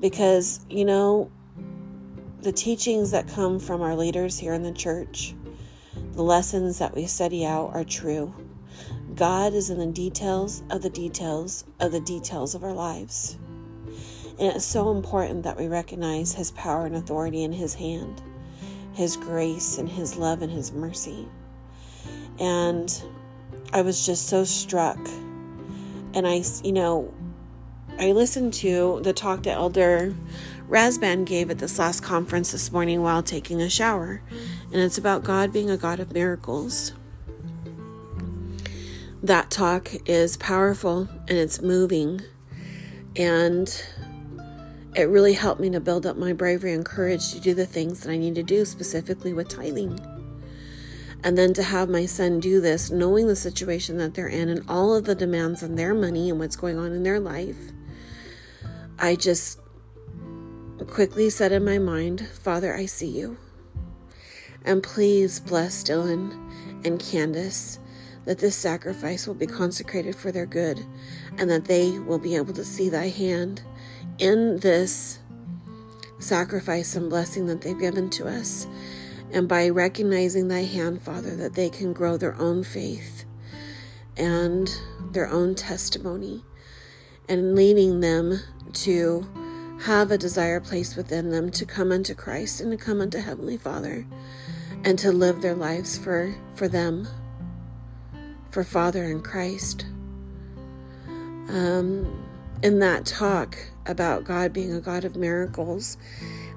because, 0.00 0.64
you 0.68 0.84
know, 0.84 1.30
the 2.40 2.52
teachings 2.52 3.12
that 3.12 3.28
come 3.28 3.60
from 3.60 3.82
our 3.82 3.94
leaders 3.94 4.38
here 4.38 4.52
in 4.52 4.64
the 4.64 4.72
church, 4.72 5.34
the 6.12 6.22
lessons 6.22 6.78
that 6.78 6.94
we 6.94 7.06
study 7.06 7.46
out 7.46 7.70
are 7.74 7.84
true. 7.84 8.34
God 9.14 9.54
is 9.54 9.70
in 9.70 9.78
the 9.78 9.86
details 9.86 10.64
of 10.70 10.82
the 10.82 10.90
details 10.90 11.64
of 11.78 11.92
the 11.92 12.00
details 12.00 12.56
of 12.56 12.64
our 12.64 12.72
lives. 12.72 13.38
And 14.40 14.56
it's 14.56 14.64
so 14.64 14.90
important 14.90 15.44
that 15.44 15.56
we 15.56 15.68
recognize 15.68 16.32
His 16.32 16.50
power 16.52 16.86
and 16.86 16.96
authority 16.96 17.44
in 17.44 17.52
His 17.52 17.74
hand, 17.74 18.20
His 18.94 19.16
grace 19.16 19.78
and 19.78 19.88
His 19.88 20.16
love 20.16 20.42
and 20.42 20.50
His 20.50 20.72
mercy. 20.72 21.28
And 22.42 23.02
I 23.72 23.82
was 23.82 24.04
just 24.04 24.28
so 24.28 24.42
struck. 24.42 24.98
And 26.12 26.26
I, 26.26 26.42
you 26.64 26.72
know, 26.72 27.14
I 28.00 28.10
listened 28.10 28.52
to 28.54 29.00
the 29.04 29.12
talk 29.12 29.44
that 29.44 29.52
Elder 29.52 30.12
Rasband 30.68 31.26
gave 31.26 31.50
at 31.50 31.58
this 31.58 31.78
last 31.78 32.02
conference 32.02 32.50
this 32.50 32.72
morning 32.72 33.00
while 33.00 33.22
taking 33.22 33.62
a 33.62 33.70
shower. 33.70 34.22
And 34.72 34.80
it's 34.82 34.98
about 34.98 35.22
God 35.22 35.52
being 35.52 35.70
a 35.70 35.76
God 35.76 36.00
of 36.00 36.12
miracles. 36.12 36.92
That 39.22 39.52
talk 39.52 39.92
is 40.06 40.36
powerful 40.36 41.08
and 41.28 41.38
it's 41.38 41.62
moving. 41.62 42.22
And 43.14 43.68
it 44.96 45.04
really 45.04 45.34
helped 45.34 45.60
me 45.60 45.70
to 45.70 45.80
build 45.80 46.06
up 46.06 46.16
my 46.16 46.32
bravery 46.32 46.72
and 46.72 46.84
courage 46.84 47.32
to 47.34 47.40
do 47.40 47.54
the 47.54 47.66
things 47.66 48.00
that 48.00 48.10
I 48.10 48.16
need 48.16 48.34
to 48.34 48.42
do, 48.42 48.64
specifically 48.64 49.32
with 49.32 49.48
tithing. 49.48 50.00
And 51.24 51.38
then 51.38 51.54
to 51.54 51.62
have 51.62 51.88
my 51.88 52.06
son 52.06 52.40
do 52.40 52.60
this, 52.60 52.90
knowing 52.90 53.28
the 53.28 53.36
situation 53.36 53.96
that 53.98 54.14
they're 54.14 54.28
in 54.28 54.48
and 54.48 54.64
all 54.68 54.94
of 54.94 55.04
the 55.04 55.14
demands 55.14 55.62
on 55.62 55.76
their 55.76 55.94
money 55.94 56.28
and 56.28 56.38
what's 56.38 56.56
going 56.56 56.78
on 56.78 56.92
in 56.92 57.04
their 57.04 57.20
life, 57.20 57.72
I 58.98 59.14
just 59.14 59.60
quickly 60.88 61.30
said 61.30 61.52
in 61.52 61.64
my 61.64 61.78
mind, 61.78 62.26
Father, 62.28 62.74
I 62.74 62.86
see 62.86 63.08
you. 63.08 63.36
And 64.64 64.82
please 64.82 65.40
bless 65.40 65.82
Dylan 65.82 66.32
and 66.84 67.00
Candace 67.00 67.78
that 68.24 68.38
this 68.38 68.56
sacrifice 68.56 69.26
will 69.26 69.34
be 69.34 69.46
consecrated 69.46 70.14
for 70.14 70.30
their 70.30 70.46
good 70.46 70.84
and 71.38 71.50
that 71.50 71.64
they 71.64 71.98
will 71.98 72.18
be 72.18 72.36
able 72.36 72.52
to 72.54 72.64
see 72.64 72.88
thy 72.88 73.08
hand 73.08 73.62
in 74.18 74.58
this 74.58 75.18
sacrifice 76.18 76.94
and 76.94 77.10
blessing 77.10 77.46
that 77.46 77.62
they've 77.62 77.78
given 77.78 78.08
to 78.10 78.28
us 78.28 78.66
and 79.32 79.48
by 79.48 79.68
recognizing 79.68 80.48
thy 80.48 80.64
hand, 80.64 81.02
Father, 81.02 81.34
that 81.36 81.54
they 81.54 81.70
can 81.70 81.92
grow 81.92 82.16
their 82.16 82.34
own 82.34 82.62
faith 82.62 83.24
and 84.16 84.70
their 85.12 85.28
own 85.28 85.54
testimony, 85.54 86.44
and 87.28 87.54
leading 87.54 88.00
them 88.00 88.40
to 88.72 89.26
have 89.84 90.10
a 90.10 90.18
desire 90.18 90.60
placed 90.60 90.96
within 90.96 91.30
them 91.30 91.50
to 91.50 91.64
come 91.64 91.90
unto 91.90 92.14
Christ 92.14 92.60
and 92.60 92.70
to 92.70 92.76
come 92.76 93.00
unto 93.00 93.18
Heavenly 93.18 93.56
Father 93.56 94.06
and 94.84 94.98
to 94.98 95.10
live 95.10 95.40
their 95.40 95.54
lives 95.54 95.96
for, 95.96 96.34
for 96.54 96.68
them, 96.68 97.08
for 98.50 98.64
Father 98.64 99.04
and 99.04 99.24
Christ. 99.24 99.86
Um, 101.48 102.26
in 102.62 102.78
that 102.78 103.06
talk 103.06 103.56
about 103.86 104.24
God 104.24 104.52
being 104.52 104.72
a 104.72 104.80
God 104.80 105.04
of 105.04 105.16
miracles, 105.16 105.96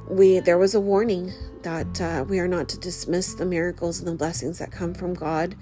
we 0.07 0.39
there 0.39 0.57
was 0.57 0.75
a 0.75 0.79
warning 0.79 1.33
that 1.65 1.99
uh, 1.99 2.23
we 2.23 2.39
are 2.39 2.47
not 2.47 2.69
to 2.69 2.79
dismiss 2.79 3.33
the 3.33 3.45
miracles 3.45 3.99
and 3.99 4.07
the 4.07 4.13
blessings 4.13 4.59
that 4.59 4.71
come 4.71 4.93
from 4.93 5.15
God, 5.15 5.55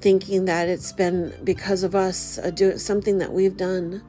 thinking 0.00 0.46
that 0.46 0.66
it's 0.66 0.92
been 0.92 1.34
because 1.44 1.82
of 1.82 1.94
us, 1.94 2.38
uh, 2.38 2.50
do, 2.50 2.78
something 2.78 3.18
that 3.18 3.32
we've 3.32 3.56
done, 3.56 4.02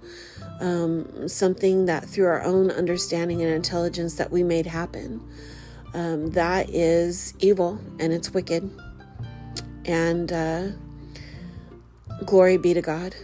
um, 0.61 1.27
something 1.27 1.85
that 1.85 2.05
through 2.05 2.27
our 2.27 2.41
own 2.43 2.71
understanding 2.71 3.41
and 3.41 3.51
intelligence 3.51 4.15
that 4.15 4.31
we 4.31 4.41
made 4.41 4.65
happen. 4.65 5.21
Um, 5.93 6.31
that 6.31 6.69
is 6.69 7.33
evil 7.39 7.79
and 7.99 8.13
it's 8.13 8.33
wicked. 8.33 8.71
And 9.83 10.31
uh, 10.31 10.67
glory 12.25 12.55
be 12.55 12.73
to 12.73 12.81
God. 12.81 13.15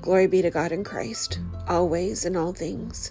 Glory 0.00 0.28
be 0.28 0.42
to 0.42 0.50
God 0.50 0.70
in 0.70 0.84
Christ, 0.84 1.40
always 1.66 2.24
in 2.24 2.36
all 2.36 2.52
things. 2.52 3.10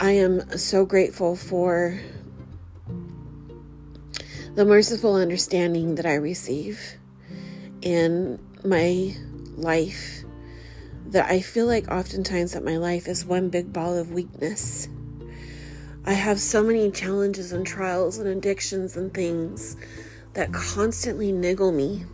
I 0.00 0.10
am 0.10 0.58
so 0.58 0.84
grateful 0.84 1.36
for 1.36 2.00
the 4.56 4.64
merciful 4.64 5.16
understanding 5.16 5.96
that 5.96 6.06
I 6.06 6.14
receive 6.14 6.96
in 7.82 8.38
my 8.64 9.14
life. 9.54 10.24
That 11.08 11.30
I 11.30 11.40
feel 11.40 11.66
like 11.66 11.88
oftentimes 11.88 12.52
that 12.52 12.64
my 12.64 12.78
life 12.78 13.06
is 13.06 13.22
one 13.22 13.50
big 13.50 13.70
ball 13.70 13.98
of 13.98 14.12
weakness. 14.12 14.88
I 16.06 16.14
have 16.14 16.40
so 16.40 16.62
many 16.62 16.90
challenges 16.90 17.52
and 17.52 17.66
trials 17.66 18.16
and 18.16 18.26
addictions 18.28 18.96
and 18.96 19.12
things 19.12 19.76
that 20.32 20.54
constantly 20.54 21.32
niggle 21.32 21.70
me. 21.70 22.06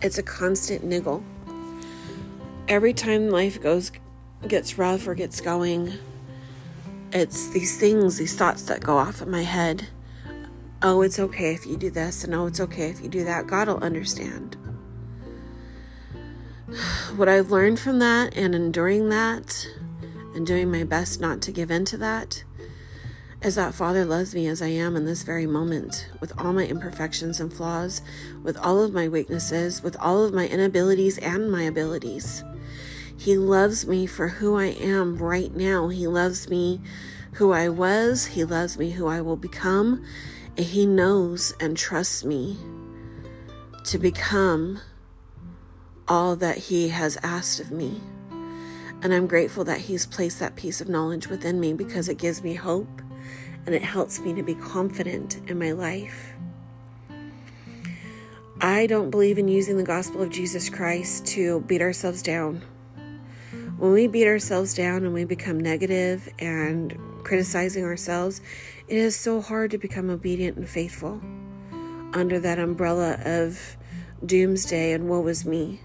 It's 0.00 0.16
a 0.16 0.22
constant 0.22 0.84
niggle. 0.84 1.22
Every 2.66 2.94
time 2.94 3.28
life 3.28 3.60
goes 3.60 3.92
gets 4.48 4.78
rough 4.78 5.06
or 5.06 5.14
gets 5.14 5.42
going, 5.42 5.92
it's 7.12 7.50
these 7.50 7.78
things, 7.78 8.16
these 8.16 8.34
thoughts 8.34 8.62
that 8.62 8.80
go 8.82 8.96
off 8.96 9.20
in 9.20 9.30
my 9.30 9.42
head. 9.42 9.88
Oh, 10.82 11.02
it's 11.02 11.18
okay 11.18 11.52
if 11.52 11.66
you 11.66 11.76
do 11.76 11.90
this, 11.90 12.24
and 12.24 12.34
oh, 12.34 12.46
it's 12.46 12.58
okay 12.60 12.88
if 12.88 13.02
you 13.02 13.08
do 13.08 13.22
that. 13.24 13.46
God 13.46 13.68
will 13.68 13.82
understand. 13.84 14.56
What 17.16 17.28
I've 17.28 17.50
learned 17.50 17.80
from 17.80 17.98
that 17.98 18.36
and 18.36 18.54
enduring 18.54 19.08
that 19.08 19.66
and 20.34 20.46
doing 20.46 20.70
my 20.70 20.84
best 20.84 21.20
not 21.20 21.42
to 21.42 21.52
give 21.52 21.70
in 21.70 21.84
to 21.86 21.96
that 21.98 22.44
is 23.42 23.56
that 23.56 23.74
Father 23.74 24.04
loves 24.04 24.34
me 24.34 24.46
as 24.46 24.62
I 24.62 24.68
am 24.68 24.96
in 24.96 25.04
this 25.04 25.22
very 25.22 25.46
moment, 25.46 26.08
with 26.20 26.32
all 26.38 26.52
my 26.52 26.66
imperfections 26.66 27.40
and 27.40 27.52
flaws, 27.52 28.02
with 28.42 28.56
all 28.58 28.82
of 28.82 28.92
my 28.92 29.08
weaknesses, 29.08 29.82
with 29.82 29.96
all 29.98 30.24
of 30.24 30.32
my 30.32 30.46
inabilities 30.46 31.18
and 31.18 31.50
my 31.50 31.62
abilities. 31.62 32.44
He 33.16 33.36
loves 33.36 33.86
me 33.86 34.06
for 34.06 34.28
who 34.28 34.56
I 34.56 34.66
am 34.66 35.16
right 35.16 35.54
now. 35.54 35.88
He 35.88 36.06
loves 36.06 36.48
me 36.48 36.80
who 37.32 37.52
I 37.52 37.68
was. 37.68 38.26
He 38.26 38.44
loves 38.44 38.78
me 38.78 38.92
who 38.92 39.06
I 39.06 39.20
will 39.20 39.36
become. 39.36 40.04
And 40.56 40.66
He 40.66 40.86
knows 40.86 41.54
and 41.60 41.76
trusts 41.76 42.24
me 42.24 42.58
to 43.84 43.98
become 43.98 44.80
all 46.08 46.36
that 46.36 46.58
He 46.58 46.88
has 46.88 47.18
asked 47.22 47.60
of 47.60 47.70
me. 47.70 48.00
And 49.02 49.14
I'm 49.14 49.26
grateful 49.26 49.64
that 49.64 49.80
He's 49.80 50.06
placed 50.06 50.40
that 50.40 50.56
piece 50.56 50.80
of 50.80 50.88
knowledge 50.88 51.28
within 51.28 51.60
me 51.60 51.72
because 51.72 52.08
it 52.08 52.18
gives 52.18 52.42
me 52.42 52.54
hope 52.54 53.00
and 53.66 53.74
it 53.74 53.82
helps 53.82 54.20
me 54.20 54.34
to 54.34 54.42
be 54.42 54.54
confident 54.54 55.40
in 55.46 55.58
my 55.58 55.72
life. 55.72 56.32
I 58.62 58.86
don't 58.86 59.10
believe 59.10 59.38
in 59.38 59.48
using 59.48 59.78
the 59.78 59.84
gospel 59.84 60.20
of 60.20 60.28
Jesus 60.28 60.68
Christ 60.68 61.24
to 61.28 61.60
beat 61.60 61.80
ourselves 61.80 62.22
down. 62.22 62.62
When 63.78 63.92
we 63.92 64.06
beat 64.06 64.26
ourselves 64.26 64.74
down 64.74 65.04
and 65.04 65.14
we 65.14 65.24
become 65.24 65.58
negative 65.58 66.28
and 66.38 66.94
criticizing 67.24 67.84
ourselves, 67.84 68.42
it 68.90 68.96
is 68.96 69.14
so 69.14 69.40
hard 69.40 69.70
to 69.70 69.78
become 69.78 70.10
obedient 70.10 70.56
and 70.56 70.68
faithful 70.68 71.20
under 72.12 72.40
that 72.40 72.58
umbrella 72.58 73.16
of 73.24 73.76
doomsday 74.26 74.90
and 74.92 75.08
woe 75.08 75.24
is 75.28 75.46
me. 75.46 75.80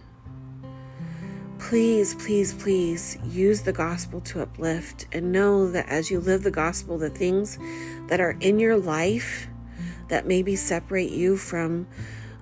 Please, 1.59 2.15
please, 2.15 2.55
please 2.55 3.19
use 3.23 3.61
the 3.61 3.71
gospel 3.71 4.21
to 4.21 4.41
uplift 4.41 5.05
and 5.11 5.31
know 5.31 5.69
that 5.69 5.87
as 5.87 6.09
you 6.09 6.19
live 6.19 6.41
the 6.41 6.49
gospel, 6.49 6.97
the 6.97 7.11
things 7.11 7.59
that 8.07 8.19
are 8.19 8.35
in 8.39 8.59
your 8.59 8.75
life 8.75 9.47
that 10.09 10.25
maybe 10.25 10.55
separate 10.55 11.11
you 11.11 11.37
from 11.37 11.87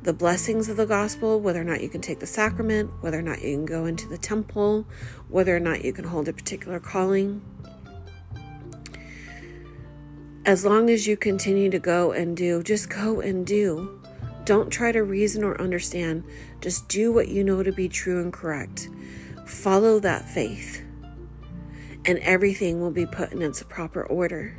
the 0.04 0.14
blessings 0.14 0.70
of 0.70 0.78
the 0.78 0.86
gospel, 0.86 1.42
whether 1.42 1.60
or 1.60 1.66
not 1.66 1.82
you 1.82 1.90
can 1.90 2.00
take 2.00 2.22
the 2.22 2.26
sacrament, 2.26 2.90
whether 3.02 3.20
or 3.20 3.22
not 3.22 3.42
you 3.42 3.54
can 3.54 3.66
go 3.66 3.86
into 3.86 4.08
the 4.08 4.18
temple, 4.18 4.86
whether 5.28 5.54
or 5.54 5.60
not 5.60 5.84
you 5.84 5.92
can 5.92 6.06
hold 6.06 6.30
a 6.30 6.34
particular 6.34 6.80
calling. 6.80 7.42
As 10.46 10.66
long 10.66 10.90
as 10.90 11.08
you 11.08 11.16
continue 11.16 11.70
to 11.70 11.80
go 11.80 12.12
and 12.12 12.36
do, 12.36 12.62
just 12.64 12.90
go 12.90 13.22
and 13.22 13.48
do. 13.48 14.02
Don't 14.44 14.70
try 14.70 14.92
to 14.92 15.02
reason 15.02 15.42
or 15.42 15.60
understand. 15.60 16.26
Just 16.60 16.90
do 16.90 17.14
what 17.14 17.30
you 17.30 17.46
know 17.46 17.64
to 17.64 17.72
be 17.72 17.88
true 17.88 18.22
and 18.22 18.34
correct. 18.34 18.90
Follow 19.46 20.00
that 20.00 20.28
faith, 20.28 20.84
and 22.04 22.20
everything 22.20 22.82
will 22.82 22.92
be 22.92 23.06
put 23.06 23.32
in 23.32 23.42
its 23.42 23.64
proper 23.64 24.04
order. 24.04 24.58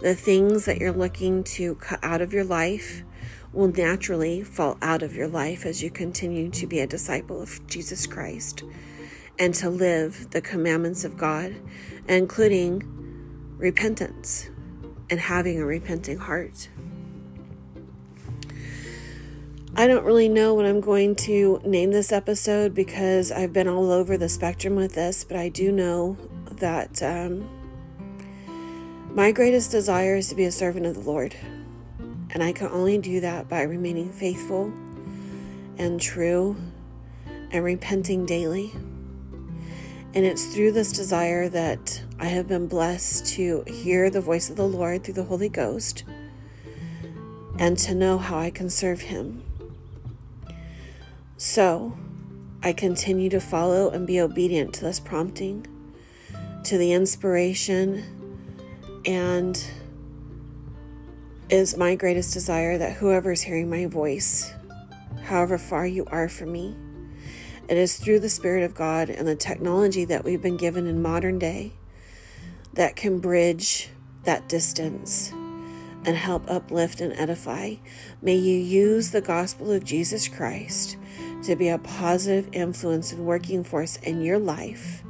The 0.00 0.16
things 0.16 0.64
that 0.64 0.78
you're 0.78 0.90
looking 0.90 1.44
to 1.44 1.76
cut 1.76 2.00
out 2.02 2.20
of 2.20 2.32
your 2.32 2.44
life 2.44 3.04
will 3.52 3.68
naturally 3.68 4.42
fall 4.42 4.76
out 4.82 5.04
of 5.04 5.14
your 5.14 5.28
life 5.28 5.64
as 5.64 5.84
you 5.84 5.90
continue 5.90 6.50
to 6.50 6.66
be 6.66 6.80
a 6.80 6.86
disciple 6.88 7.40
of 7.40 7.64
Jesus 7.68 8.08
Christ 8.08 8.64
and 9.38 9.54
to 9.54 9.70
live 9.70 10.30
the 10.30 10.40
commandments 10.40 11.04
of 11.04 11.16
God, 11.16 11.54
including 12.08 12.82
repentance 13.56 14.48
and 15.12 15.20
having 15.20 15.60
a 15.60 15.66
repenting 15.66 16.16
heart. 16.16 16.70
I 19.76 19.86
don't 19.86 20.06
really 20.06 20.30
know 20.30 20.54
what 20.54 20.64
I'm 20.64 20.80
going 20.80 21.16
to 21.16 21.60
name 21.66 21.90
this 21.90 22.12
episode 22.12 22.74
because 22.74 23.30
I've 23.30 23.52
been 23.52 23.68
all 23.68 23.92
over 23.92 24.16
the 24.16 24.30
spectrum 24.30 24.74
with 24.74 24.94
this, 24.94 25.22
but 25.22 25.36
I 25.36 25.50
do 25.50 25.70
know 25.70 26.16
that 26.52 27.02
um, 27.02 27.46
my 29.14 29.32
greatest 29.32 29.70
desire 29.70 30.16
is 30.16 30.30
to 30.30 30.34
be 30.34 30.44
a 30.44 30.50
servant 30.50 30.86
of 30.86 30.94
the 30.94 31.00
Lord. 31.00 31.36
And 32.30 32.42
I 32.42 32.52
can 32.52 32.68
only 32.68 32.96
do 32.96 33.20
that 33.20 33.50
by 33.50 33.60
remaining 33.64 34.10
faithful 34.10 34.72
and 35.76 36.00
true 36.00 36.56
and 37.50 37.62
repenting 37.62 38.24
daily. 38.24 38.72
And 40.14 40.26
it's 40.26 40.46
through 40.46 40.72
this 40.72 40.92
desire 40.92 41.48
that 41.48 42.02
I 42.18 42.26
have 42.26 42.46
been 42.46 42.66
blessed 42.66 43.26
to 43.34 43.64
hear 43.66 44.10
the 44.10 44.20
voice 44.20 44.50
of 44.50 44.56
the 44.56 44.68
Lord 44.68 45.04
through 45.04 45.14
the 45.14 45.24
Holy 45.24 45.48
Ghost 45.48 46.04
and 47.58 47.78
to 47.78 47.94
know 47.94 48.18
how 48.18 48.38
I 48.38 48.50
can 48.50 48.68
serve 48.68 49.02
Him. 49.02 49.42
So 51.38 51.96
I 52.62 52.72
continue 52.72 53.30
to 53.30 53.40
follow 53.40 53.90
and 53.90 54.06
be 54.06 54.20
obedient 54.20 54.74
to 54.74 54.84
this 54.84 55.00
prompting, 55.00 55.66
to 56.64 56.76
the 56.76 56.92
inspiration, 56.92 58.04
and 59.06 59.64
is 61.48 61.76
my 61.76 61.94
greatest 61.94 62.32
desire 62.32 62.78
that 62.78 62.94
whoever 62.94 63.32
is 63.32 63.42
hearing 63.42 63.68
my 63.68 63.86
voice, 63.86 64.52
however 65.24 65.58
far 65.58 65.86
you 65.86 66.04
are 66.06 66.28
from 66.28 66.52
me, 66.52 66.76
it 67.72 67.78
is 67.78 67.96
through 67.96 68.20
the 68.20 68.28
Spirit 68.28 68.64
of 68.64 68.74
God 68.74 69.08
and 69.08 69.26
the 69.26 69.34
technology 69.34 70.04
that 70.04 70.24
we've 70.24 70.42
been 70.42 70.58
given 70.58 70.86
in 70.86 71.00
modern 71.00 71.38
day 71.38 71.72
that 72.74 72.96
can 72.96 73.18
bridge 73.18 73.88
that 74.24 74.46
distance 74.46 75.32
and 76.04 76.14
help 76.14 76.44
uplift 76.50 77.00
and 77.00 77.14
edify. 77.14 77.76
May 78.20 78.34
you 78.34 78.58
use 78.58 79.10
the 79.10 79.22
gospel 79.22 79.72
of 79.72 79.84
Jesus 79.84 80.28
Christ 80.28 80.98
to 81.44 81.56
be 81.56 81.70
a 81.70 81.78
positive 81.78 82.50
influence 82.52 83.10
and 83.10 83.24
working 83.24 83.64
force 83.64 83.96
in 83.96 84.20
your 84.20 84.38
life, 84.38 85.02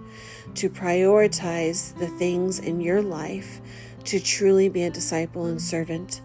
to 0.54 0.70
prioritize 0.70 1.98
the 1.98 2.06
things 2.06 2.60
in 2.60 2.80
your 2.80 3.02
life, 3.02 3.60
to 4.04 4.20
truly 4.20 4.68
be 4.68 4.84
a 4.84 4.90
disciple 4.90 5.46
and 5.46 5.60
servant 5.60 6.20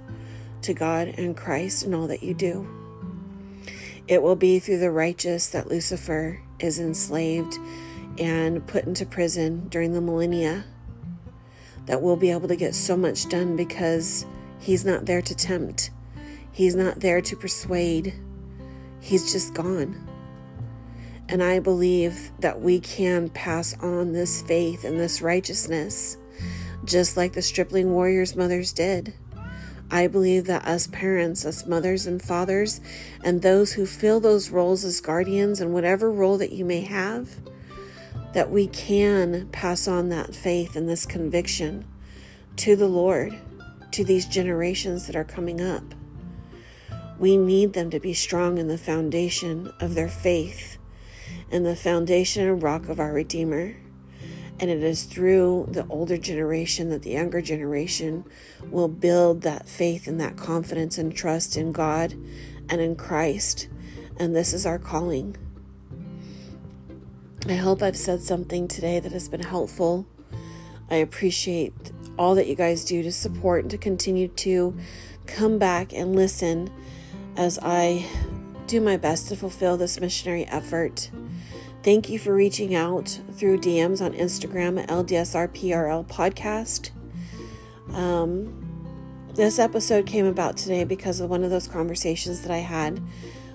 to 0.61 0.75
God 0.75 1.07
and 1.17 1.35
Christ 1.35 1.83
in 1.83 1.95
all 1.95 2.05
that 2.05 2.21
you 2.21 2.35
do. 2.35 2.76
It 4.07 4.23
will 4.23 4.35
be 4.35 4.59
through 4.59 4.79
the 4.79 4.91
righteous 4.91 5.47
that 5.49 5.67
Lucifer 5.67 6.41
is 6.59 6.79
enslaved 6.79 7.57
and 8.17 8.65
put 8.65 8.85
into 8.85 9.05
prison 9.05 9.67
during 9.69 9.93
the 9.93 10.01
millennia 10.01 10.65
that 11.85 12.01
we'll 12.01 12.15
be 12.15 12.31
able 12.31 12.47
to 12.47 12.55
get 12.55 12.75
so 12.75 12.97
much 12.97 13.29
done 13.29 13.55
because 13.55 14.25
he's 14.59 14.85
not 14.85 15.05
there 15.05 15.21
to 15.21 15.35
tempt, 15.35 15.91
he's 16.51 16.75
not 16.75 16.99
there 16.99 17.21
to 17.21 17.35
persuade, 17.35 18.13
he's 18.99 19.31
just 19.31 19.53
gone. 19.53 20.07
And 21.29 21.43
I 21.43 21.59
believe 21.59 22.31
that 22.39 22.61
we 22.61 22.79
can 22.79 23.29
pass 23.29 23.77
on 23.81 24.13
this 24.13 24.41
faith 24.41 24.85
and 24.85 24.99
this 24.99 25.21
righteousness 25.21 26.17
just 26.85 27.17
like 27.17 27.33
the 27.33 27.41
stripling 27.41 27.91
warriors' 27.91 28.35
mothers 28.35 28.71
did. 28.71 29.13
I 29.89 30.07
believe 30.07 30.45
that 30.45 30.65
us 30.65 30.87
parents, 30.87 31.45
us 31.45 31.65
mothers 31.65 32.05
and 32.05 32.21
fathers, 32.21 32.81
and 33.23 33.41
those 33.41 33.73
who 33.73 33.85
fill 33.85 34.19
those 34.19 34.49
roles 34.49 34.83
as 34.83 34.99
guardians 34.99 35.61
and 35.61 35.73
whatever 35.73 36.11
role 36.11 36.37
that 36.37 36.51
you 36.51 36.65
may 36.65 36.81
have, 36.81 37.29
that 38.33 38.51
we 38.51 38.67
can 38.67 39.47
pass 39.51 39.87
on 39.87 40.09
that 40.09 40.35
faith 40.35 40.75
and 40.75 40.89
this 40.89 41.05
conviction 41.05 41.85
to 42.57 42.75
the 42.75 42.87
Lord, 42.87 43.37
to 43.91 44.03
these 44.03 44.25
generations 44.25 45.07
that 45.07 45.15
are 45.15 45.23
coming 45.23 45.61
up. 45.61 45.83
We 47.17 47.37
need 47.37 47.73
them 47.73 47.89
to 47.91 47.99
be 47.99 48.13
strong 48.13 48.57
in 48.57 48.67
the 48.67 48.77
foundation 48.77 49.71
of 49.79 49.95
their 49.95 50.09
faith 50.09 50.77
and 51.49 51.65
the 51.65 51.75
foundation 51.75 52.47
and 52.47 52.61
rock 52.61 52.89
of 52.89 52.99
our 52.99 53.13
Redeemer. 53.13 53.75
And 54.59 54.71
it 54.71 54.81
is 54.83 55.03
through 55.03 55.67
the 55.69 55.85
older 55.87 56.17
generation 56.17 56.89
that 56.89 57.03
the 57.03 57.11
younger 57.11 57.41
generation 57.41 58.25
will 58.71 58.87
build 58.87 59.41
that 59.41 59.69
faith 59.69 60.07
and 60.07 60.19
that 60.19 60.35
confidence 60.35 60.97
and 60.97 61.15
trust 61.15 61.55
in 61.55 61.71
God 61.71 62.13
and 62.69 62.81
in 62.81 62.95
Christ. 62.95 63.67
And 64.17 64.35
this 64.35 64.53
is 64.53 64.65
our 64.65 64.79
calling. 64.79 65.37
I 67.47 67.55
hope 67.55 67.81
I've 67.81 67.95
said 67.95 68.21
something 68.23 68.67
today 68.67 68.99
that 68.99 69.11
has 69.11 69.29
been 69.29 69.43
helpful. 69.43 70.07
I 70.89 70.95
appreciate 70.95 71.73
all 72.17 72.35
that 72.35 72.47
you 72.47 72.55
guys 72.55 72.83
do 72.83 73.03
to 73.03 73.11
support 73.11 73.61
and 73.61 73.71
to 73.71 73.77
continue 73.77 74.27
to 74.27 74.75
come 75.27 75.59
back 75.59 75.93
and 75.93 76.15
listen 76.15 76.69
as 77.35 77.59
I 77.61 78.05
do 78.65 78.81
my 78.81 78.97
best 78.97 79.29
to 79.29 79.35
fulfill 79.35 79.77
this 79.77 79.99
missionary 79.99 80.45
effort. 80.45 81.11
Thank 81.87 82.09
you 82.09 82.19
for 82.19 82.33
reaching 82.33 82.75
out 82.75 83.21
through 83.31 83.59
DMs 83.59 84.01
on 84.01 84.11
Instagram 84.11 84.77
at 84.77 84.89
LDSRPRL 84.89 86.05
podcast. 86.09 86.89
Um, 87.95 89.25
this 89.35 89.57
episode 89.57 90.05
came 90.05 90.25
about 90.25 90.57
today 90.57 90.83
because 90.83 91.21
of 91.21 91.29
one 91.29 91.45
of 91.45 91.49
those 91.49 91.65
conversations 91.65 92.41
that 92.41 92.51
I 92.51 92.57
had 92.57 93.01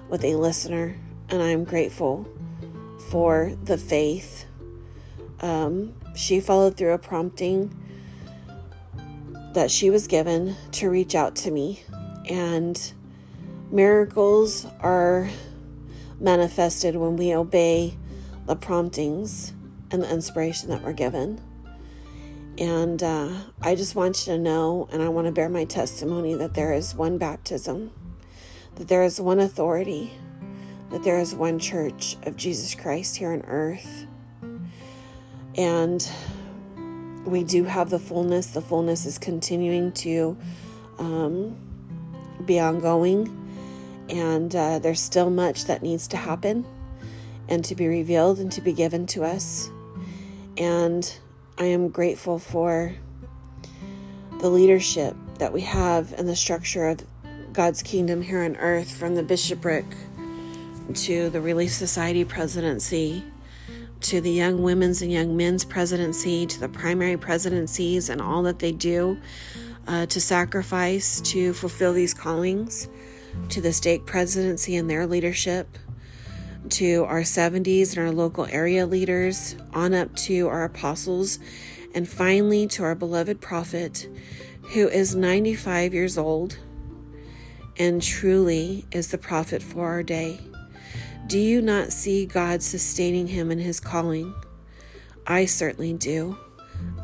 with 0.09 0.25
a 0.25 0.37
listener, 0.37 0.97
and 1.29 1.43
I'm 1.43 1.65
grateful 1.65 2.27
for 3.11 3.53
the 3.65 3.77
faith. 3.77 4.47
Um, 5.41 5.93
she 6.17 6.41
followed 6.41 6.79
through 6.79 6.95
a 6.95 6.99
prompting 6.99 7.77
that 9.53 9.71
she 9.71 9.91
was 9.91 10.07
given 10.07 10.57
to 10.71 10.89
reach 10.89 11.15
out 11.15 11.37
to 11.37 11.51
me, 11.51 11.83
and 12.31 12.95
miracles 13.71 14.67
are 14.81 15.29
manifested 16.19 16.97
when 16.97 17.19
we 17.19 17.35
obey 17.35 17.99
the 18.47 18.57
promptings 18.57 19.53
and 19.91 20.03
the 20.03 20.11
inspiration 20.11 20.71
that 20.71 20.83
we're 20.83 20.93
given. 20.93 21.41
And 22.59 23.03
uh, 23.03 23.31
I 23.63 23.75
just 23.75 23.95
want 23.95 24.27
you 24.27 24.35
to 24.35 24.39
know, 24.39 24.89
and 24.93 25.03
I 25.03 25.09
want 25.09 25.27
to 25.27 25.33
bear 25.33 25.49
my 25.49 25.65
testimony 25.65 26.35
that 26.35 26.55
there 26.55 26.73
is 26.73 26.95
one 26.95 27.19
baptism, 27.19 27.91
that 28.75 28.89
there 28.89 29.03
is 29.03 29.21
one 29.21 29.41
authority, 29.41 30.13
that 30.91 31.03
there 31.03 31.19
is 31.19 31.35
one 31.35 31.59
church 31.59 32.17
of 32.25 32.37
Jesus 32.37 32.75
Christ 32.75 33.17
here 33.17 33.33
on 33.33 33.43
earth. 33.47 34.07
And 35.57 36.07
we 37.25 37.45
do 37.45 37.65
have 37.65 37.91
the 37.91 37.99
fullness. 37.99 38.49
The 38.49 38.61
fullness 38.61 39.07
is 39.07 39.19
continuing 39.19 39.93
to 39.93 40.37
um, 40.99 41.57
be 42.45 42.61
ongoing, 42.61 43.39
and 44.09 44.55
uh, 44.55 44.79
there's 44.79 45.01
still 45.01 45.31
much 45.31 45.65
that 45.67 45.83
needs 45.83 46.07
to 46.09 46.17
happen 46.17 46.67
and 47.53 47.63
to 47.67 47.75
be 47.75 47.87
revealed 47.87 48.39
and 48.39 48.51
to 48.51 48.63
be 48.63 48.73
given 48.73 49.07
to 49.07 49.23
us. 49.23 49.71
And 50.57 51.19
I 51.59 51.67
am 51.67 51.91
grateful 51.91 52.39
for 52.39 52.95
the 54.41 54.49
leadership 54.49 55.15
that 55.39 55.53
we 55.53 55.61
have 55.61 56.15
and 56.15 56.27
the 56.27 56.35
structure 56.35 56.89
of 56.89 57.05
God's 57.53 57.83
kingdom 57.83 58.23
here 58.23 58.43
on 58.43 58.57
earth 58.57 58.97
from 58.97 59.17
the 59.17 59.23
bishopric 59.23 59.85
to 60.95 61.29
the 61.29 61.43
Relief 61.43 61.73
Society 61.73 62.25
presidency 62.25 63.23
to 64.01 64.23
the 64.23 64.33
young 64.33 64.63
women's 64.63 65.03
and 65.03 65.13
young 65.13 65.37
men's 65.37 65.67
presidency 65.67 66.47
to 66.47 66.59
the 66.59 66.71
primary 66.71 67.19
presidencies 67.19 68.09
and 68.09 68.23
all 68.23 68.43
that 68.45 68.61
they 68.61 68.73
do 68.73 69.19
uh, 69.87 70.07
to 70.07 70.23
sacrifice 70.23 71.21
to 71.21 71.53
fulfill 71.53 71.93
these 71.93 72.15
callings 72.15 72.89
to 73.51 73.61
the 73.61 73.75
stake 73.75 74.07
presidency 74.07 74.75
and 74.75 74.89
their 74.89 75.07
leadership 75.07 75.77
to 76.71 77.05
our 77.05 77.23
70s 77.23 77.97
and 77.97 78.07
our 78.07 78.13
local 78.13 78.47
area 78.47 78.87
leaders 78.87 79.57
on 79.73 79.95
up 79.95 80.15
to 80.17 80.49
our 80.49 80.65
apostles 80.65 81.39
and 81.95 82.09
finally 82.09 82.67
to 82.67 82.83
our 82.83 82.95
beloved 82.95 83.41
prophet 83.41 84.09
who 84.73 84.89
is 84.89 85.15
95 85.15 85.93
years 85.93 86.17
old 86.17 86.59
and 87.79 88.03
truly 88.03 88.87
is 88.91 89.11
the 89.11 89.19
prophet 89.19 89.63
for 89.63 89.87
our 89.87 90.03
day. 90.03 90.41
Do 91.27 91.39
you 91.39 91.63
not 91.63 91.93
see 91.93 92.27
God 92.27 92.63
sustaining 92.63 93.27
him 93.29 93.51
in 93.51 93.59
his 93.59 93.81
calling? 93.81 94.35
I 95.27 95.47
certainly 95.47 95.93
do. 95.93 96.37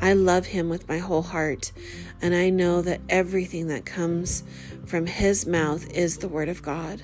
I 0.01 0.13
love 0.13 0.47
him 0.47 0.69
with 0.69 0.89
my 0.89 0.99
whole 0.99 1.23
heart, 1.23 1.73
and 2.21 2.35
I 2.35 2.51
know 2.51 2.83
that 2.83 3.01
everything 3.09 3.69
that 3.69 3.87
comes 3.87 4.43
from 4.87 5.07
his 5.07 5.47
mouth 5.47 5.89
is 5.91 6.19
the 6.19 6.29
Word 6.29 6.49
of 6.49 6.63
God. 6.63 7.01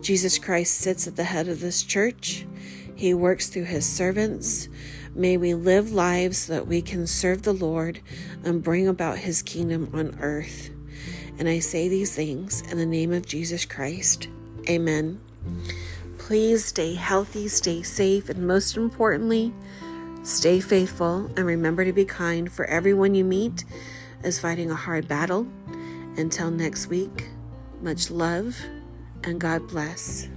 Jesus 0.00 0.38
Christ 0.38 0.74
sits 0.74 1.06
at 1.06 1.16
the 1.16 1.24
head 1.24 1.48
of 1.48 1.60
this 1.60 1.82
church, 1.82 2.46
he 2.94 3.14
works 3.14 3.48
through 3.48 3.64
his 3.64 3.86
servants. 3.86 4.68
May 5.14 5.36
we 5.36 5.54
live 5.54 5.92
lives 5.92 6.38
so 6.38 6.54
that 6.54 6.66
we 6.66 6.82
can 6.82 7.06
serve 7.06 7.42
the 7.42 7.52
Lord 7.52 8.00
and 8.44 8.62
bring 8.62 8.88
about 8.88 9.18
his 9.18 9.42
kingdom 9.42 9.90
on 9.92 10.18
earth. 10.20 10.70
And 11.38 11.48
I 11.48 11.60
say 11.60 11.88
these 11.88 12.14
things 12.14 12.60
in 12.62 12.78
the 12.78 12.86
name 12.86 13.12
of 13.12 13.26
Jesus 13.26 13.64
Christ. 13.64 14.28
Amen. 14.68 15.20
Please 16.18 16.64
stay 16.64 16.94
healthy, 16.94 17.46
stay 17.48 17.82
safe, 17.82 18.28
and 18.28 18.46
most 18.46 18.76
importantly, 18.76 19.54
stay 20.24 20.58
faithful 20.58 21.30
and 21.36 21.46
remember 21.46 21.84
to 21.84 21.92
be 21.92 22.04
kind, 22.04 22.50
for 22.50 22.64
everyone 22.64 23.14
you 23.14 23.24
meet 23.24 23.64
is 24.24 24.40
fighting 24.40 24.70
a 24.70 24.74
hard 24.74 25.06
battle. 25.06 25.46
Until 26.16 26.50
next 26.50 26.88
week, 26.88 27.28
much 27.80 28.10
love 28.10 28.56
and 29.24 29.40
God 29.40 29.68
bless. 29.68 30.28